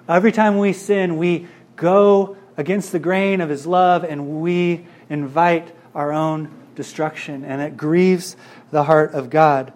Every 0.08 0.30
time 0.30 0.58
we 0.58 0.72
sin, 0.72 1.16
we 1.16 1.48
go 1.75 2.36
against 2.56 2.92
the 2.92 2.98
grain 3.00 3.40
of 3.40 3.48
His 3.48 3.66
love 3.66 4.04
and 4.04 4.40
we 4.40 4.86
invite 5.10 5.75
our 5.94 6.12
own 6.12 6.50
destruction, 6.76 7.44
and 7.44 7.60
it 7.62 7.76
grieves 7.76 8.36
the 8.70 8.84
heart 8.84 9.14
of 9.14 9.30
God. 9.30 9.72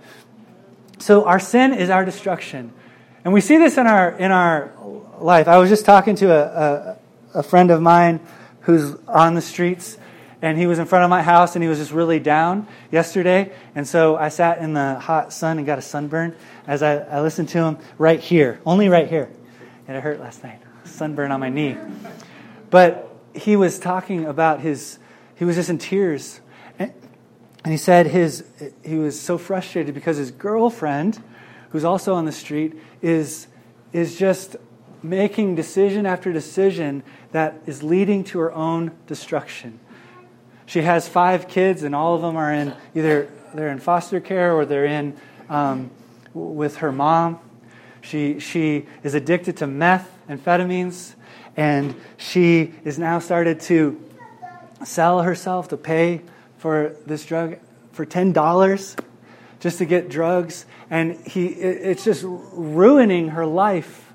So 0.98 1.24
our 1.24 1.40
sin 1.40 1.72
is 1.72 1.90
our 1.90 2.04
destruction. 2.04 2.72
And 3.24 3.32
we 3.32 3.40
see 3.40 3.56
this 3.56 3.78
in 3.78 3.86
our, 3.86 4.10
in 4.10 4.30
our 4.30 4.72
life. 5.18 5.48
I 5.48 5.58
was 5.58 5.70
just 5.70 5.84
talking 5.84 6.14
to 6.16 6.30
a, 6.30 6.98
a, 7.34 7.38
a 7.40 7.42
friend 7.42 7.70
of 7.70 7.80
mine 7.80 8.20
who's 8.60 8.94
on 9.08 9.34
the 9.34 9.40
streets, 9.40 9.96
and 10.42 10.58
he 10.58 10.66
was 10.66 10.78
in 10.78 10.86
front 10.86 11.04
of 11.04 11.10
my 11.10 11.22
house, 11.22 11.56
and 11.56 11.62
he 11.62 11.68
was 11.68 11.78
just 11.78 11.92
really 11.92 12.20
down 12.20 12.68
yesterday. 12.92 13.50
And 13.74 13.88
so 13.88 14.16
I 14.16 14.28
sat 14.28 14.58
in 14.58 14.74
the 14.74 14.98
hot 15.00 15.32
sun 15.32 15.56
and 15.56 15.66
got 15.66 15.78
a 15.78 15.82
sunburn 15.82 16.36
as 16.66 16.82
I, 16.82 16.98
I 16.98 17.20
listened 17.22 17.48
to 17.50 17.58
him 17.58 17.78
right 17.98 18.20
here, 18.20 18.60
only 18.66 18.88
right 18.88 19.08
here 19.08 19.30
and 19.90 19.96
it 19.96 20.02
hurt 20.02 20.20
last 20.20 20.44
night. 20.44 20.60
Sunburn 20.84 21.32
on 21.32 21.40
my 21.40 21.48
knee. 21.48 21.76
But 22.70 23.12
he 23.34 23.56
was 23.56 23.80
talking 23.80 24.24
about 24.24 24.60
his, 24.60 25.00
he 25.34 25.44
was 25.44 25.56
just 25.56 25.68
in 25.68 25.78
tears. 25.78 26.40
And, 26.78 26.92
he 27.66 27.76
said 27.76 28.06
his, 28.06 28.44
he 28.84 28.94
was 28.94 29.20
so 29.20 29.36
frustrated 29.36 29.92
because 29.92 30.16
his 30.16 30.30
girlfriend, 30.30 31.20
who's 31.70 31.82
also 31.82 32.14
on 32.14 32.24
the 32.24 32.30
street, 32.30 32.74
is, 33.02 33.48
is 33.92 34.16
just 34.16 34.54
making 35.02 35.56
decision 35.56 36.06
after 36.06 36.32
decision 36.32 37.02
that 37.32 37.60
is 37.66 37.82
leading 37.82 38.22
to 38.22 38.38
her 38.38 38.52
own 38.52 38.92
destruction. 39.08 39.80
She 40.66 40.82
has 40.82 41.08
five 41.08 41.48
kids, 41.48 41.82
and 41.82 41.96
all 41.96 42.14
of 42.14 42.22
them 42.22 42.36
are 42.36 42.54
in 42.54 42.74
either 42.94 43.28
they're 43.54 43.70
in 43.70 43.80
foster 43.80 44.20
care 44.20 44.54
or 44.54 44.64
they're 44.64 44.86
in 44.86 45.16
um, 45.48 45.90
with 46.32 46.76
her 46.76 46.92
mom. 46.92 47.40
She, 48.02 48.38
she 48.40 48.86
is 49.02 49.14
addicted 49.14 49.58
to 49.58 49.66
meth, 49.66 50.10
amphetamines, 50.28 51.14
and 51.56 51.94
she 52.16 52.74
is 52.84 52.98
now 52.98 53.18
started 53.18 53.60
to 53.62 54.00
sell 54.84 55.22
herself 55.22 55.68
to 55.68 55.76
pay 55.76 56.22
for 56.58 56.96
this 57.06 57.24
drug 57.24 57.58
for 57.92 58.06
$10 58.06 58.98
just 59.60 59.78
to 59.78 59.84
get 59.84 60.08
drugs. 60.08 60.64
And 60.88 61.16
he, 61.26 61.46
it's 61.46 62.04
just 62.04 62.22
ruining 62.24 63.28
her 63.28 63.46
life. 63.46 64.12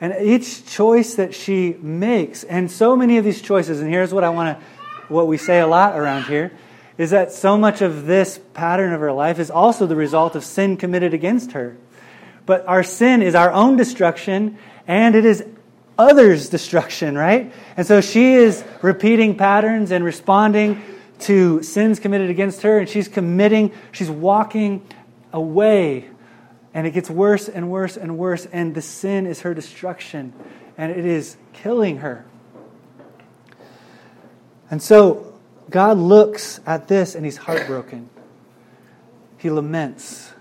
And 0.00 0.14
each 0.20 0.66
choice 0.66 1.14
that 1.14 1.34
she 1.34 1.76
makes, 1.80 2.42
and 2.44 2.70
so 2.70 2.96
many 2.96 3.18
of 3.18 3.24
these 3.24 3.40
choices, 3.40 3.80
and 3.80 3.88
here's 3.88 4.12
what 4.12 4.24
I 4.24 4.30
want 4.30 4.58
to, 4.58 4.64
what 5.08 5.28
we 5.28 5.36
say 5.36 5.60
a 5.60 5.66
lot 5.66 5.96
around 5.96 6.24
here, 6.24 6.52
is 6.98 7.10
that 7.10 7.32
so 7.32 7.56
much 7.56 7.82
of 7.82 8.06
this 8.06 8.40
pattern 8.52 8.92
of 8.92 9.00
her 9.00 9.12
life 9.12 9.38
is 9.38 9.50
also 9.50 9.86
the 9.86 9.96
result 9.96 10.34
of 10.34 10.44
sin 10.44 10.76
committed 10.76 11.14
against 11.14 11.52
her. 11.52 11.76
But 12.46 12.66
our 12.66 12.82
sin 12.82 13.22
is 13.22 13.34
our 13.34 13.52
own 13.52 13.76
destruction 13.76 14.58
and 14.86 15.14
it 15.14 15.24
is 15.24 15.44
others' 15.98 16.48
destruction, 16.48 17.16
right? 17.16 17.52
And 17.76 17.86
so 17.86 18.00
she 18.00 18.34
is 18.34 18.64
repeating 18.82 19.36
patterns 19.36 19.90
and 19.90 20.04
responding 20.04 20.82
to 21.20 21.62
sins 21.62 22.00
committed 22.00 22.30
against 22.30 22.62
her, 22.62 22.78
and 22.78 22.88
she's 22.88 23.06
committing, 23.06 23.72
she's 23.92 24.10
walking 24.10 24.84
away. 25.32 26.08
And 26.74 26.86
it 26.86 26.92
gets 26.92 27.08
worse 27.08 27.48
and 27.48 27.70
worse 27.70 27.96
and 27.96 28.18
worse, 28.18 28.46
and 28.46 28.74
the 28.74 28.82
sin 28.82 29.26
is 29.26 29.42
her 29.42 29.54
destruction, 29.54 30.32
and 30.76 30.90
it 30.90 31.04
is 31.04 31.36
killing 31.52 31.98
her. 31.98 32.24
And 34.70 34.82
so, 34.82 35.32
God 35.70 35.98
looks 35.98 36.60
at 36.66 36.88
this 36.88 37.14
and 37.14 37.24
he's 37.24 37.36
heartbroken. 37.36 38.08
He 39.38 39.50
laments. 39.50 40.32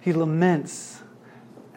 He 0.00 0.12
laments 0.12 0.97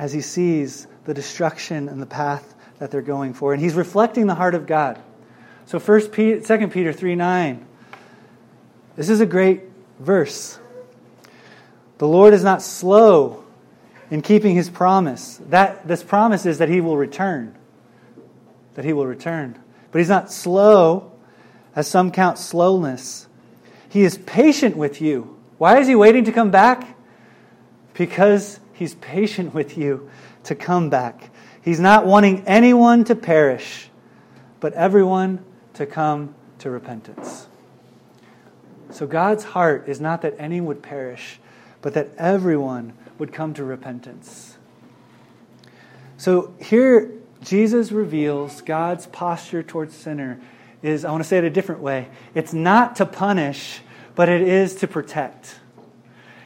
as 0.01 0.11
he 0.11 0.19
sees 0.19 0.87
the 1.05 1.13
destruction 1.13 1.87
and 1.87 2.01
the 2.01 2.07
path 2.07 2.55
that 2.79 2.89
they're 2.89 3.03
going 3.03 3.35
for. 3.35 3.53
And 3.53 3.61
he's 3.61 3.75
reflecting 3.75 4.25
the 4.25 4.33
heart 4.33 4.55
of 4.55 4.65
God. 4.65 4.99
So 5.67 5.79
first 5.79 6.11
Peter, 6.11 6.41
2 6.41 6.67
Peter 6.69 6.91
3 6.91 7.13
9. 7.13 7.67
This 8.95 9.09
is 9.09 9.21
a 9.21 9.27
great 9.27 9.61
verse. 9.99 10.59
The 11.99 12.07
Lord 12.07 12.33
is 12.33 12.43
not 12.43 12.63
slow 12.63 13.45
in 14.09 14.23
keeping 14.23 14.55
his 14.55 14.71
promise. 14.71 15.39
That 15.49 15.87
this 15.87 16.01
promise 16.01 16.47
is 16.47 16.57
that 16.57 16.67
he 16.67 16.81
will 16.81 16.97
return. 16.97 17.55
That 18.73 18.85
he 18.85 18.93
will 18.93 19.05
return. 19.05 19.55
But 19.91 19.99
he's 19.99 20.09
not 20.09 20.31
slow, 20.31 21.11
as 21.75 21.87
some 21.87 22.11
count 22.11 22.39
slowness. 22.39 23.27
He 23.87 24.01
is 24.01 24.17
patient 24.17 24.75
with 24.75 24.99
you. 24.99 25.37
Why 25.59 25.77
is 25.77 25.87
he 25.87 25.93
waiting 25.93 26.25
to 26.25 26.31
come 26.31 26.49
back? 26.49 26.97
Because 27.93 28.59
he's 28.81 28.95
patient 28.95 29.53
with 29.53 29.77
you 29.77 30.09
to 30.43 30.55
come 30.55 30.89
back. 30.89 31.29
He's 31.61 31.79
not 31.79 32.03
wanting 32.07 32.43
anyone 32.47 33.03
to 33.03 33.13
perish, 33.13 33.91
but 34.59 34.73
everyone 34.73 35.45
to 35.75 35.85
come 35.85 36.33
to 36.57 36.71
repentance. 36.71 37.45
So 38.89 39.05
God's 39.05 39.43
heart 39.43 39.87
is 39.87 40.01
not 40.01 40.23
that 40.23 40.33
any 40.39 40.59
would 40.59 40.81
perish, 40.81 41.39
but 41.83 41.93
that 41.93 42.09
everyone 42.17 42.93
would 43.19 43.31
come 43.31 43.53
to 43.53 43.63
repentance. 43.63 44.57
So 46.17 46.55
here, 46.59 47.11
Jesus 47.43 47.91
reveals 47.91 48.61
God's 48.61 49.05
posture 49.05 49.61
towards 49.61 49.95
sinner 49.95 50.41
is, 50.81 51.05
I 51.05 51.11
want 51.11 51.21
to 51.21 51.29
say 51.29 51.37
it 51.37 51.43
a 51.43 51.51
different 51.51 51.81
way. 51.81 52.07
It's 52.33 52.51
not 52.51 52.95
to 52.95 53.05
punish, 53.05 53.81
but 54.15 54.27
it 54.27 54.41
is 54.41 54.73
to 54.77 54.87
protect. 54.87 55.59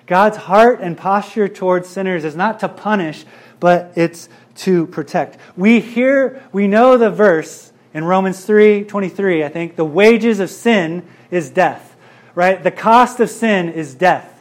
God's 0.07 0.38
heart 0.38 0.79
and 0.81 0.97
posture 0.97 1.47
towards 1.47 1.89
sinners 1.89 2.24
is 2.24 2.35
not 2.35 2.59
to 2.59 2.69
punish, 2.69 3.25
but 3.59 3.91
it's 3.95 4.29
to 4.55 4.88
protect. 4.88 5.38
We 5.57 5.79
hear, 5.79 6.43
we 6.51 6.67
know 6.67 6.97
the 6.97 7.09
verse 7.09 7.71
in 7.93 8.03
Romans 8.03 8.45
3 8.45 8.83
23, 8.83 9.43
I 9.43 9.50
think, 9.50 9.75
the 9.75 9.85
wages 9.85 10.39
of 10.39 10.50
sin 10.50 11.07
is 11.31 11.50
death, 11.50 11.95
right? 12.35 12.62
The 12.62 12.71
cost 12.71 13.19
of 13.19 13.29
sin 13.29 13.69
is 13.69 13.95
death. 13.95 14.31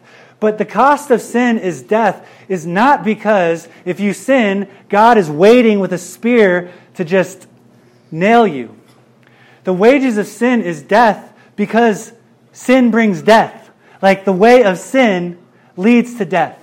But 0.41 0.59
the 0.59 0.65
cost 0.65 1.11
of 1.11 1.23
sin 1.23 1.59
is 1.59 1.83
death 1.83 2.29
is 2.49 2.67
not 2.67 3.05
because 3.05 3.67
if 3.85 4.01
you 4.01 4.13
sin, 4.13 4.69
God 4.89 5.17
is 5.17 5.31
waiting 5.31 5.81
with 5.81 5.93
a 5.93 5.99
spear 5.99 6.71
to 6.95 7.05
just 7.05 7.47
nail 8.11 8.47
you. 8.47 8.77
The 9.65 9.73
wages 9.73 10.19
of 10.19 10.27
sin 10.27 10.61
is 10.61 10.83
death 10.83 11.33
because 11.57 12.13
sin 12.53 12.91
brings 12.91 13.23
death. 13.23 13.71
Like 14.03 14.27
the 14.27 14.33
way 14.33 14.65
of 14.65 14.79
sin 14.79 15.39
leads 15.77 16.17
to 16.17 16.25
death. 16.25 16.59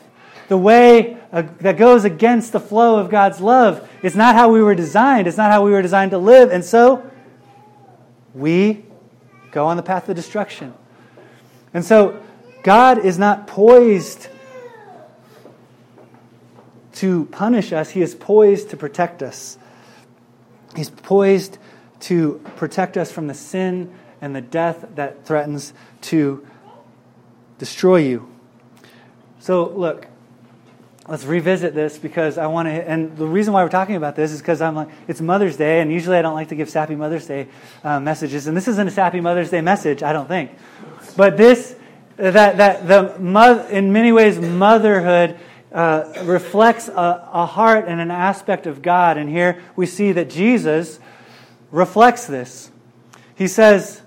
The 0.48 0.58
way 0.58 1.18
uh, 1.32 1.44
that 1.62 1.77
goes 1.77 2.03
against 2.03 2.51
the 2.51 2.60
flow 2.60 3.00
of 3.00 3.10
God's 3.10 3.39
love 3.39 3.88
is 4.03 4.15
not 4.15 4.36
how 4.36 4.51
we 4.51 4.62
were 4.62 4.75
designed. 4.75 5.27
It's 5.27 5.38
not 5.38 5.51
how 5.51 5.63
we 5.63 5.72
were 5.72 5.82
designed 5.82 6.12
to 6.12 6.18
live. 6.18 6.51
And 6.51 6.63
so 6.63 7.10
we 8.34 8.86
go 9.51 9.65
on 9.68 9.77
the 9.77 9.84
path 9.84 10.10
of 10.10 10.15
destruction. 10.15 10.74
And 11.74 11.86
so 11.86 12.22
God 12.63 12.98
is 13.00 13.18
not 13.18 13.48
poised 13.48 14.27
to 16.96 17.25
punish 17.25 17.72
us, 17.72 17.89
He 17.89 18.01
is 18.01 18.13
poised 18.13 18.70
to 18.72 18.77
protect 18.77 19.24
us. 19.24 19.58
He's 20.75 20.89
poised 20.89 21.58
to 22.01 22.41
protect 22.56 22.98
us 22.98 23.12
from 23.12 23.27
the 23.27 23.34
sin 23.34 23.94
and 24.22 24.36
the 24.36 24.41
death 24.41 24.86
that 24.96 25.25
threatens 25.25 25.74
to 26.01 26.46
destroy 27.58 27.98
you. 27.98 28.31
So, 29.41 29.69
look, 29.69 30.05
let's 31.07 31.25
revisit 31.25 31.74
this 31.74 31.98
because 31.98 32.38
I 32.38 32.45
want 32.45 32.67
to. 32.67 32.71
And 32.71 33.17
the 33.17 33.25
reason 33.25 33.54
why 33.54 33.63
we're 33.63 33.69
talking 33.69 33.95
about 33.95 34.15
this 34.15 34.32
is 34.32 34.39
because 34.39 34.62
I'm 34.62 34.75
like, 34.75 34.89
it's 35.08 35.19
Mother's 35.19 35.58
Day, 35.58 35.82
and 35.82 35.91
usually 35.91 36.15
I 36.15 36.21
don't 36.21 36.36
like 36.36 36.49
to 36.49 36.56
give 36.56 36.69
sappy 36.69 36.95
Mother's 36.95 37.25
Day 37.25 37.47
uh, 37.84 37.99
messages. 37.99 38.45
And 38.45 38.56
this 38.56 38.67
isn't 38.67 38.88
a 38.88 38.91
sappy 38.91 39.19
Mother's 39.19 39.49
Day 39.49 39.62
message, 39.62 40.04
I 40.04 40.13
don't 40.13 40.27
think. 40.27 40.51
But 41.17 41.38
this, 41.38 41.75
that, 42.17 42.58
that 42.58 42.88
the, 42.88 43.67
in 43.75 43.91
many 43.91 44.12
ways, 44.12 44.39
motherhood 44.39 45.39
uh, 45.71 46.13
reflects 46.23 46.88
a, 46.88 47.30
a 47.34 47.47
heart 47.47 47.86
and 47.88 47.99
an 47.99 48.12
aspect 48.12 48.67
of 48.67 48.84
God. 48.84 49.17
And 49.17 49.27
here 49.27 49.63
we 49.75 49.88
see 49.88 50.12
that 50.12 50.30
Jesus 50.30 50.99
reflects 51.71 52.27
this. 52.27 52.69
He 53.34 53.47
says, 53.47 54.04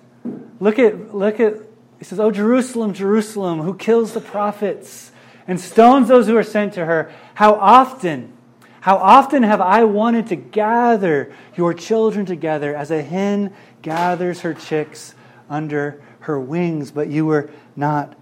look 0.61 0.79
at, 0.79 1.13
look 1.13 1.41
at, 1.41 1.55
he 1.99 2.05
says, 2.05 2.21
Oh, 2.21 2.31
Jerusalem, 2.31 2.95
Jerusalem, 2.95 3.63
who 3.63 3.75
kills 3.75 4.13
the 4.13 4.21
prophets 4.21 5.11
and 5.47 5.61
stones 5.61 6.09
those 6.09 6.27
who 6.27 6.37
are 6.37 6.43
sent 6.43 6.75
to 6.75 6.85
her. 6.85 7.13
How 7.35 7.55
often, 7.55 8.33
how 8.81 8.97
often 8.97 9.43
have 9.43 9.61
I 9.61 9.85
wanted 9.85 10.29
to 10.29 10.37
gather 10.37 11.33
your 11.57 11.75
children 11.75 12.27
together 12.27 12.75
as 12.75 12.91
a 12.91 13.03
hen 13.03 13.55
gathers 13.83 14.41
her 14.41 14.55
chicks 14.55 15.15
under 15.49 16.03
her 16.21 16.41
wings, 16.41 16.91
but 16.91 17.09
you 17.09 17.27
were 17.27 17.51
not 17.77 18.17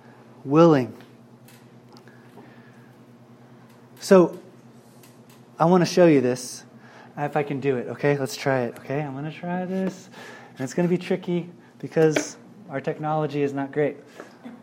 willing. 0.44 0.96
So, 4.00 4.38
I 5.58 5.66
want 5.66 5.82
to 5.82 5.86
show 5.86 6.06
you 6.06 6.20
this. 6.20 6.64
If 7.16 7.36
I 7.36 7.44
can 7.44 7.60
do 7.60 7.76
it, 7.76 7.88
okay? 7.88 8.18
Let's 8.18 8.36
try 8.36 8.62
it, 8.62 8.76
okay? 8.80 9.00
I'm 9.00 9.12
going 9.12 9.30
to 9.30 9.30
try 9.30 9.64
this. 9.64 10.08
And 10.50 10.60
it's 10.60 10.74
going 10.74 10.88
to 10.88 10.90
be 10.90 10.98
tricky 10.98 11.48
because 11.78 12.36
our 12.68 12.80
technology 12.80 13.42
is 13.42 13.52
not 13.52 13.70
great. 13.70 13.96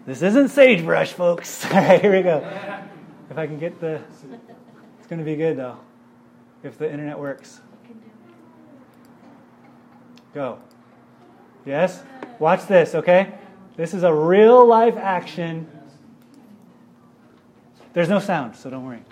This 0.05 0.21
isn't 0.21 0.49
sagebrush, 0.49 1.13
folks. 1.13 1.65
All 1.71 1.71
right, 1.71 2.01
here 2.01 2.15
we 2.15 2.23
go. 2.23 2.37
If 3.29 3.37
I 3.37 3.45
can 3.45 3.59
get 3.59 3.79
the. 3.79 4.01
It's 4.97 5.07
going 5.07 5.19
to 5.19 5.25
be 5.25 5.35
good, 5.35 5.57
though, 5.57 5.77
if 6.63 6.77
the 6.77 6.91
internet 6.91 7.19
works. 7.19 7.61
Go. 10.33 10.59
Yes? 11.65 12.01
Watch 12.39 12.65
this, 12.67 12.95
okay? 12.95 13.33
This 13.75 13.93
is 13.93 14.03
a 14.03 14.13
real 14.13 14.65
life 14.65 14.95
action. 14.97 15.67
There's 17.93 18.09
no 18.09 18.19
sound, 18.19 18.55
so 18.55 18.69
don't 18.69 18.85
worry. 18.85 19.03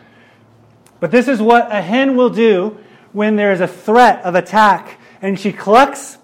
But 0.99 1.11
this 1.11 1.27
is 1.27 1.41
what 1.41 1.71
a 1.71 1.81
hen 1.81 2.15
will 2.15 2.29
do 2.29 2.77
when 3.11 3.35
there 3.35 3.51
is 3.51 3.61
a 3.61 3.67
threat 3.67 4.23
of 4.23 4.35
attack. 4.35 4.99
And 5.21 5.39
she 5.39 5.51
clucks, 5.51 6.17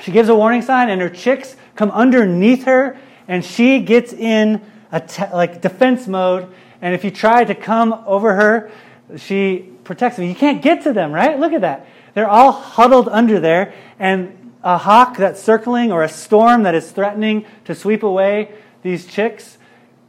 she 0.00 0.12
gives 0.12 0.28
a 0.28 0.34
warning 0.34 0.62
sign, 0.62 0.90
and 0.90 1.00
her 1.00 1.08
chicks 1.08 1.56
come 1.74 1.90
underneath 1.90 2.64
her 2.64 2.98
and 3.28 3.44
she 3.44 3.80
gets 3.80 4.12
in 4.12 4.60
te- 5.06 5.32
like 5.32 5.60
defense 5.60 6.08
mode. 6.08 6.52
And 6.80 6.94
if 6.94 7.04
you 7.04 7.10
try 7.10 7.44
to 7.44 7.54
come 7.54 7.92
over 8.06 8.34
her, 8.34 8.70
she 9.16 9.70
protects 9.84 10.16
them. 10.16 10.26
You 10.26 10.34
can't 10.34 10.62
get 10.62 10.82
to 10.84 10.92
them, 10.92 11.12
right? 11.12 11.38
Look 11.38 11.52
at 11.52 11.60
that. 11.60 11.86
They're 12.14 12.28
all 12.28 12.50
huddled 12.50 13.08
under 13.08 13.38
there, 13.38 13.74
and 13.98 14.52
a 14.64 14.78
hawk 14.78 15.16
that's 15.16 15.40
circling 15.40 15.92
or 15.92 16.02
a 16.02 16.08
storm 16.08 16.64
that 16.64 16.74
is 16.74 16.90
threatening 16.90 17.46
to 17.66 17.74
sweep 17.74 18.02
away 18.02 18.52
these 18.82 19.06
chicks, 19.06 19.58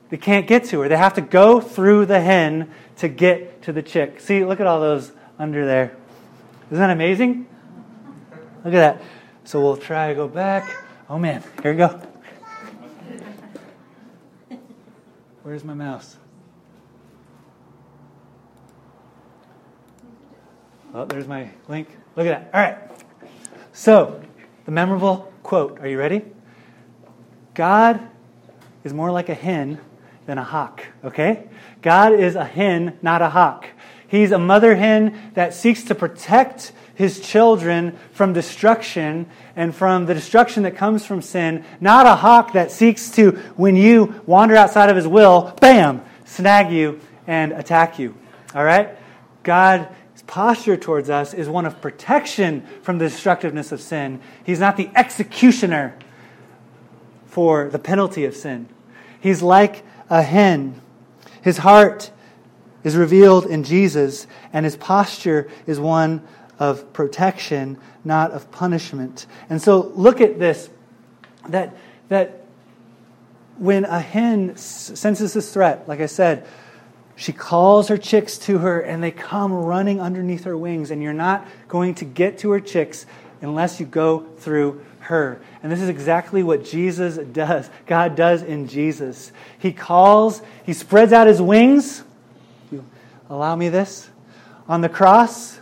they 0.09 0.17
can't 0.17 0.47
get 0.47 0.65
to 0.65 0.81
her. 0.81 0.89
They 0.89 0.97
have 0.97 1.13
to 1.15 1.21
go 1.21 1.61
through 1.61 2.07
the 2.07 2.19
hen 2.19 2.71
to 2.97 3.07
get 3.07 3.61
to 3.63 3.71
the 3.71 3.83
chick. 3.83 4.19
See, 4.19 4.43
look 4.43 4.59
at 4.59 4.67
all 4.67 4.79
those 4.79 5.11
under 5.37 5.65
there. 5.65 5.95
Isn't 6.71 6.79
that 6.79 6.89
amazing? 6.89 7.47
Look 8.63 8.73
at 8.73 8.97
that. 8.97 9.01
So 9.43 9.61
we'll 9.61 9.77
try 9.77 10.09
to 10.09 10.15
go 10.15 10.27
back. 10.27 10.83
Oh 11.09 11.17
man, 11.17 11.43
here 11.61 11.71
we 11.71 11.77
go. 11.77 12.08
Where's 15.43 15.63
my 15.63 15.73
mouse? 15.73 16.17
Oh, 20.93 21.05
there's 21.05 21.27
my 21.27 21.49
link. 21.67 21.87
Look 22.15 22.27
at 22.27 22.51
that. 22.51 22.53
All 22.53 22.61
right. 22.61 22.91
So, 23.73 24.21
the 24.65 24.71
memorable 24.71 25.31
quote. 25.43 25.79
Are 25.79 25.87
you 25.87 25.97
ready? 25.97 26.23
God 27.53 27.99
is 28.83 28.93
more 28.93 29.11
like 29.11 29.29
a 29.29 29.33
hen 29.33 29.79
than 30.25 30.37
a 30.37 30.43
hawk, 30.43 30.85
okay? 31.03 31.47
God 31.81 32.13
is 32.13 32.35
a 32.35 32.45
hen, 32.45 32.97
not 33.01 33.21
a 33.21 33.29
hawk. 33.29 33.67
He's 34.07 34.31
a 34.31 34.39
mother 34.39 34.75
hen 34.75 35.31
that 35.35 35.53
seeks 35.53 35.83
to 35.83 35.95
protect 35.95 36.71
his 36.99 37.21
children 37.21 37.97
from 38.11 38.33
destruction 38.33 39.25
and 39.55 39.73
from 39.73 40.05
the 40.05 40.13
destruction 40.13 40.63
that 40.63 40.75
comes 40.75 41.05
from 41.05 41.21
sin, 41.21 41.63
not 41.79 42.05
a 42.05 42.13
hawk 42.13 42.51
that 42.51 42.73
seeks 42.73 43.09
to, 43.11 43.31
when 43.55 43.77
you 43.77 44.21
wander 44.25 44.53
outside 44.53 44.89
of 44.89 44.97
his 44.97 45.07
will, 45.07 45.55
bam, 45.61 46.03
snag 46.25 46.73
you 46.73 46.99
and 47.25 47.53
attack 47.53 47.99
you. 47.99 48.13
All 48.53 48.65
right? 48.65 48.97
God's 49.43 49.87
posture 50.27 50.75
towards 50.75 51.09
us 51.09 51.33
is 51.33 51.47
one 51.47 51.65
of 51.65 51.79
protection 51.79 52.67
from 52.81 52.97
the 52.97 53.07
destructiveness 53.07 53.71
of 53.71 53.79
sin. 53.79 54.19
He's 54.43 54.59
not 54.59 54.75
the 54.75 54.89
executioner 54.93 55.97
for 57.27 57.69
the 57.69 57.79
penalty 57.79 58.25
of 58.25 58.35
sin. 58.35 58.67
He's 59.21 59.41
like 59.41 59.85
a 60.09 60.21
hen. 60.21 60.81
His 61.41 61.59
heart 61.59 62.11
is 62.83 62.97
revealed 62.97 63.45
in 63.45 63.63
Jesus, 63.63 64.27
and 64.51 64.65
his 64.65 64.75
posture 64.75 65.49
is 65.65 65.79
one 65.79 66.27
of 66.59 66.91
protection, 66.93 67.77
not 68.03 68.31
of 68.31 68.51
punishment. 68.51 69.25
And 69.49 69.61
so 69.61 69.91
look 69.95 70.21
at 70.21 70.37
this 70.37 70.69
that 71.47 71.75
that 72.09 72.45
when 73.57 73.85
a 73.85 73.99
hen 73.99 74.55
senses 74.57 75.33
this 75.33 75.53
threat, 75.53 75.87
like 75.87 75.99
I 75.99 76.05
said, 76.05 76.45
she 77.15 77.33
calls 77.33 77.89
her 77.89 77.97
chicks 77.97 78.37
to 78.39 78.59
her 78.59 78.79
and 78.79 79.03
they 79.03 79.11
come 79.11 79.51
running 79.51 79.99
underneath 79.99 80.45
her 80.45 80.55
wings, 80.55 80.91
and 80.91 81.03
you're 81.03 81.13
not 81.13 81.47
going 81.67 81.95
to 81.95 82.05
get 82.05 82.37
to 82.39 82.51
her 82.51 82.59
chicks 82.59 83.05
unless 83.41 83.79
you 83.79 83.85
go 83.85 84.19
through 84.37 84.85
her. 84.99 85.41
And 85.61 85.71
this 85.71 85.81
is 85.81 85.89
exactly 85.89 86.43
what 86.43 86.63
Jesus 86.63 87.17
does. 87.17 87.69
God 87.85 88.15
does 88.15 88.41
in 88.41 88.67
Jesus. 88.67 89.31
He 89.57 89.73
calls, 89.73 90.41
he 90.65 90.73
spreads 90.73 91.11
out 91.11 91.27
his 91.27 91.41
wings. 91.41 92.03
Allow 93.29 93.55
me 93.55 93.69
this? 93.69 94.09
On 94.67 94.81
the 94.81 94.89
cross, 94.89 95.58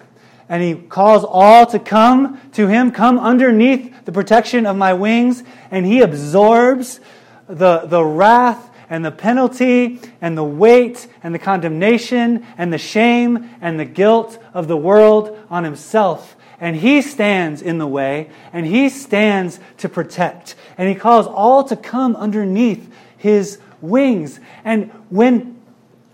and 0.50 0.64
he 0.64 0.76
calls 0.76 1.24
all 1.24 1.66
to 1.68 1.80
come 1.80 2.40
to 2.54 2.68
him, 2.68 2.92
come 2.92 3.20
underneath 3.20 4.06
the 4.06 4.12
protection 4.12 4.66
of 4.66 4.78
my 4.78 4.94
wings, 4.94 5.44
and 5.72 5.86
he 5.86 6.02
absorbs 6.02 7.00
the, 7.48 7.80
the 7.80 8.04
wrath 8.04 8.70
and 8.90 9.04
the 9.04 9.12
penalty 9.12 10.00
and 10.22 10.38
the 10.38 10.44
weight 10.44 11.08
and 11.24 11.36
the 11.36 11.40
condemnation 11.40 12.46
and 12.58 12.72
the 12.72 12.78
shame 12.78 13.50
and 13.62 13.80
the 13.80 13.86
guilt 13.86 14.40
of 14.54 14.68
the 14.68 14.78
world 14.78 15.38
on 15.50 15.64
himself. 15.64 16.36
And 16.60 16.76
he 16.76 17.02
stands 17.02 17.62
in 17.62 17.78
the 17.78 17.88
way 17.88 18.30
and 18.54 18.66
he 18.66 18.90
stands 18.90 19.60
to 19.78 19.90
protect. 19.90 20.56
And 20.78 20.90
he 20.90 20.96
calls 20.96 21.28
all 21.28 21.64
to 21.66 21.76
come 21.76 22.16
underneath 22.16 22.92
his 23.18 23.60
wings. 23.82 24.40
And 24.64 24.92
when 25.10 25.60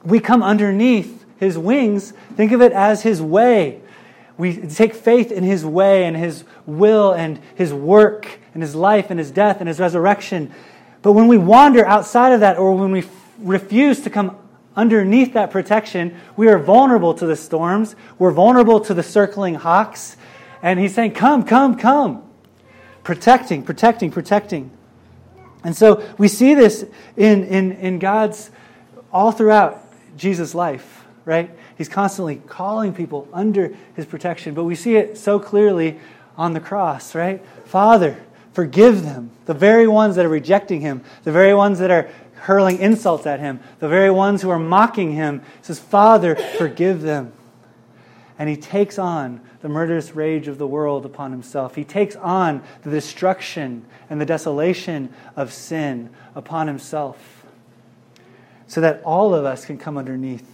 we 0.04 0.20
come 0.20 0.44
underneath 0.44 1.26
his 1.38 1.58
wings, 1.58 2.14
think 2.36 2.52
of 2.52 2.62
it 2.62 2.72
as 2.74 3.04
his 3.04 3.22
way. 3.22 3.82
We 4.38 4.58
take 4.58 4.96
faith 4.96 5.32
in 5.32 5.44
his 5.44 5.66
way 5.66 6.06
and 6.06 6.18
his 6.18 6.44
will 6.66 7.12
and 7.12 7.40
his 7.56 7.74
work 7.74 8.28
and 8.54 8.64
his 8.64 8.76
life 8.76 9.10
and 9.10 9.20
his 9.20 9.32
death 9.32 9.60
and 9.60 9.68
his 9.68 9.80
resurrection. 9.80 10.52
But 11.02 11.12
when 11.12 11.28
we 11.28 11.38
wander 11.38 11.86
outside 11.86 12.32
of 12.32 12.40
that 12.40 12.58
or 12.58 12.76
when 12.76 12.92
we 12.92 13.04
refuse 13.40 14.02
to 14.02 14.10
come 14.10 14.38
underneath 14.76 15.34
that 15.34 15.52
protection, 15.52 16.20
we 16.36 16.48
are 16.48 16.58
vulnerable 16.58 17.14
to 17.16 17.26
the 17.26 17.36
storms. 17.36 17.96
We're 18.18 18.32
vulnerable 18.32 18.80
to 18.82 18.94
the 18.94 19.04
circling 19.04 19.56
hawks. 19.56 20.18
And 20.62 20.80
he's 20.80 20.96
saying, 20.96 21.14
Come, 21.14 21.44
come, 21.44 21.78
come. 21.78 22.24
Protecting, 23.04 23.64
protecting, 23.64 24.12
protecting. 24.12 24.72
And 25.64 25.76
so 25.76 26.04
we 26.18 26.28
see 26.28 26.56
this 26.56 26.86
in, 27.16 27.44
in, 27.46 27.74
in 27.74 28.00
God's, 28.00 28.50
all 29.12 29.32
throughout 29.32 29.82
Jesus' 30.18 30.56
life, 30.56 31.06
right? 31.26 31.52
He's 31.84 31.90
constantly 31.90 32.38
calling 32.38 32.94
people 32.94 33.28
under 33.34 33.76
his 33.94 34.06
protection. 34.06 34.54
But 34.54 34.64
we 34.64 34.74
see 34.74 34.96
it 34.96 35.18
so 35.18 35.38
clearly 35.38 36.00
on 36.38 36.54
the 36.54 36.62
cross, 36.62 37.14
right? 37.14 37.46
Father, 37.66 38.24
forgive 38.54 39.04
them. 39.04 39.32
The 39.48 39.54
very 39.54 39.86
ones 39.86 40.16
that 40.16 40.26
are 40.26 40.30
rejecting 40.30 40.80
him, 40.80 41.04
the 41.26 41.34
very 41.34 41.54
ones 41.54 41.80
that 41.80 41.92
are 41.92 42.08
hurling 42.36 42.78
insults 42.80 43.26
at 43.26 43.42
him, 43.42 43.60
the 43.80 43.90
very 43.90 44.10
ones 44.10 44.42
who 44.42 44.50
are 44.50 44.58
mocking 44.58 45.12
him. 45.12 45.42
He 45.42 45.64
says, 45.64 45.78
Father, 45.78 46.38
forgive 46.38 47.02
them. 47.02 47.34
And 48.40 48.48
he 48.48 48.56
takes 48.56 48.98
on 48.98 49.42
the 49.60 49.68
murderous 49.68 50.16
rage 50.16 50.48
of 50.48 50.60
the 50.60 50.68
world 50.68 51.06
upon 51.06 51.32
himself. 51.32 51.76
He 51.76 51.84
takes 51.84 52.16
on 52.16 52.64
the 52.84 52.92
destruction 52.92 53.84
and 54.10 54.22
the 54.22 54.26
desolation 54.26 55.14
of 55.36 55.52
sin 55.52 56.12
upon 56.34 56.68
himself 56.68 57.46
so 58.68 58.80
that 58.80 59.04
all 59.04 59.36
of 59.36 59.44
us 59.44 59.66
can 59.66 59.78
come 59.78 59.98
underneath 59.98 60.50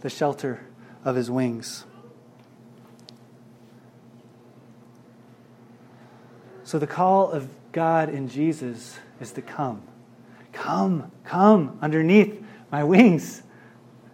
the 0.00 0.08
shelter 0.08 0.60
of 1.04 1.16
his 1.16 1.30
wings. 1.30 1.84
So 6.64 6.78
the 6.78 6.86
call 6.86 7.30
of 7.30 7.48
God 7.72 8.08
in 8.08 8.28
Jesus 8.28 8.98
is 9.20 9.32
to 9.32 9.42
come. 9.42 9.82
Come, 10.52 11.10
come 11.24 11.78
underneath 11.82 12.42
my 12.70 12.84
wings. 12.84 13.42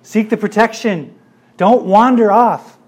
Seek 0.02 0.30
the 0.30 0.36
protection. 0.36 1.14
Don't 1.56 1.84
wander 1.84 2.30
off. 2.30 2.78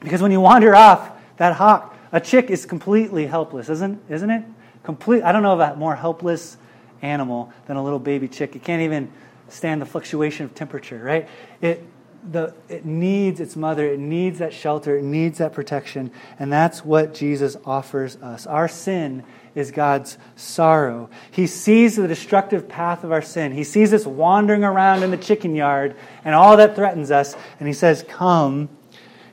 Because 0.00 0.22
when 0.22 0.30
you 0.30 0.40
wander 0.40 0.74
off, 0.74 1.10
that 1.36 1.54
hawk, 1.54 1.94
a 2.12 2.20
chick 2.20 2.50
is 2.50 2.64
completely 2.64 3.26
helpless, 3.26 3.68
isn't, 3.68 4.00
isn't 4.08 4.30
it? 4.30 4.44
Complete, 4.82 5.22
I 5.22 5.32
don't 5.32 5.42
know 5.42 5.52
of 5.52 5.60
a 5.60 5.76
more 5.76 5.96
helpless 5.96 6.56
animal 7.02 7.52
than 7.66 7.76
a 7.76 7.82
little 7.82 7.98
baby 7.98 8.28
chick. 8.28 8.56
It 8.56 8.62
can't 8.62 8.82
even 8.82 9.10
stand 9.48 9.82
the 9.82 9.86
fluctuation 9.86 10.44
of 10.46 10.54
temperature, 10.54 11.02
right? 11.02 11.28
It, 11.60 11.84
the, 12.30 12.54
it 12.68 12.84
needs 12.84 13.40
its 13.40 13.56
mother, 13.56 13.86
it 13.86 13.98
needs 13.98 14.38
that 14.38 14.52
shelter, 14.52 14.96
it 14.96 15.04
needs 15.04 15.38
that 15.38 15.52
protection, 15.52 16.10
and 16.38 16.52
that's 16.52 16.84
what 16.84 17.14
Jesus 17.14 17.56
offers 17.64 18.16
us. 18.16 18.46
Our 18.46 18.68
sin 18.68 19.24
is 19.54 19.70
God's 19.70 20.18
sorrow. 20.36 21.08
He 21.30 21.46
sees 21.46 21.96
the 21.96 22.08
destructive 22.08 22.68
path 22.68 23.04
of 23.04 23.12
our 23.12 23.22
sin. 23.22 23.52
He 23.52 23.64
sees 23.64 23.92
us 23.92 24.04
wandering 24.04 24.64
around 24.64 25.02
in 25.02 25.10
the 25.10 25.16
chicken 25.16 25.54
yard 25.54 25.96
and 26.24 26.34
all 26.34 26.56
that 26.58 26.76
threatens 26.76 27.10
us, 27.10 27.34
and 27.58 27.66
He 27.66 27.74
says, 27.74 28.04
Come 28.08 28.68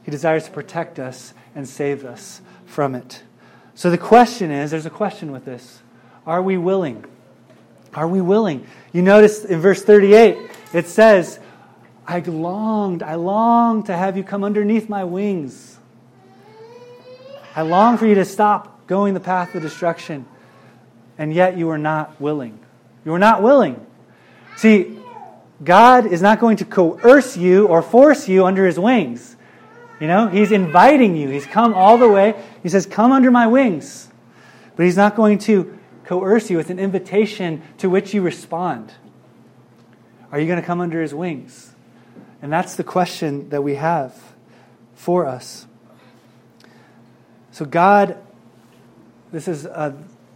he 0.03 0.12
desires 0.12 0.45
to 0.45 0.51
protect 0.51 0.99
us 0.99 1.34
and 1.56 1.67
save 1.67 2.06
us 2.06 2.41
from 2.65 2.93
it. 2.93 3.23
So 3.73 3.89
the 3.89 3.97
question 3.97 4.51
is 4.51 4.71
there's 4.71 4.86
a 4.86 4.91
question 4.91 5.32
with 5.32 5.45
this. 5.45 5.82
Are 6.27 6.41
we 6.41 6.58
willing? 6.58 7.06
Are 7.93 8.08
we 8.08 8.21
willing? 8.21 8.67
You 8.91 9.01
notice 9.01 9.45
in 9.45 9.60
verse 9.60 9.84
38, 9.84 10.38
it 10.73 10.88
says, 10.88 11.39
I 12.06 12.20
longed, 12.20 13.02
I 13.02 13.16
long 13.16 13.84
to 13.84 13.96
have 13.96 14.18
you 14.18 14.24
come 14.24 14.44
underneath 14.44 14.89
my 14.89 15.04
wings. 15.04 15.78
I 17.56 17.62
long 17.62 17.98
for 17.98 18.08
you 18.08 18.16
to 18.16 18.26
stop 18.26 18.88
going 18.88 19.13
the 19.13 19.20
path 19.20 19.56
of 19.56 19.62
destruction, 19.62 20.26
and 21.18 21.34
yet 21.34 21.58
you 21.58 21.70
are 21.70 21.78
not 21.78 22.20
willing. 22.20 22.60
You 23.06 23.13
are 23.13 23.20
not 23.20 23.42
willing. 23.42 23.86
See, 24.58 25.00
God 25.63 26.06
is 26.06 26.22
not 26.22 26.39
going 26.39 26.58
to 26.58 26.66
coerce 26.66 27.38
you 27.38 27.68
or 27.68 27.82
force 27.82 28.28
you 28.28 28.46
under 28.46 28.66
his 28.66 28.80
wings. 28.80 29.36
You 30.00 30.08
know, 30.08 30.28
he's 30.28 30.52
inviting 30.52 31.16
you. 31.16 31.30
He's 31.30 31.46
come 31.46 31.74
all 31.74 31.98
the 31.98 32.10
way. 32.10 32.36
He 32.62 32.70
says, 32.70 32.86
Come 32.86 33.12
under 33.12 33.32
my 33.32 33.48
wings. 33.48 34.10
But 34.76 34.86
he's 34.86 34.98
not 34.98 35.16
going 35.16 35.38
to 35.39 35.78
coerce 36.06 36.50
you 36.50 36.58
with 36.58 36.70
an 36.70 36.80
invitation 36.80 37.62
to 37.78 37.89
which 37.89 38.13
you 38.13 38.22
respond. 38.22 38.94
Are 40.32 40.39
you 40.39 40.48
going 40.48 40.60
to 40.60 40.66
come 40.66 40.82
under 40.82 41.02
his 41.02 41.13
wings? 41.13 41.73
And 42.43 42.51
that's 42.51 42.75
the 42.75 42.84
question 42.84 43.47
that 43.49 43.62
we 43.62 43.75
have 43.75 44.13
for 44.95 45.25
us. 45.25 45.65
So, 47.51 47.63
God, 47.63 48.17
this 49.32 49.47
is 49.47 49.65
uh, 49.65 49.93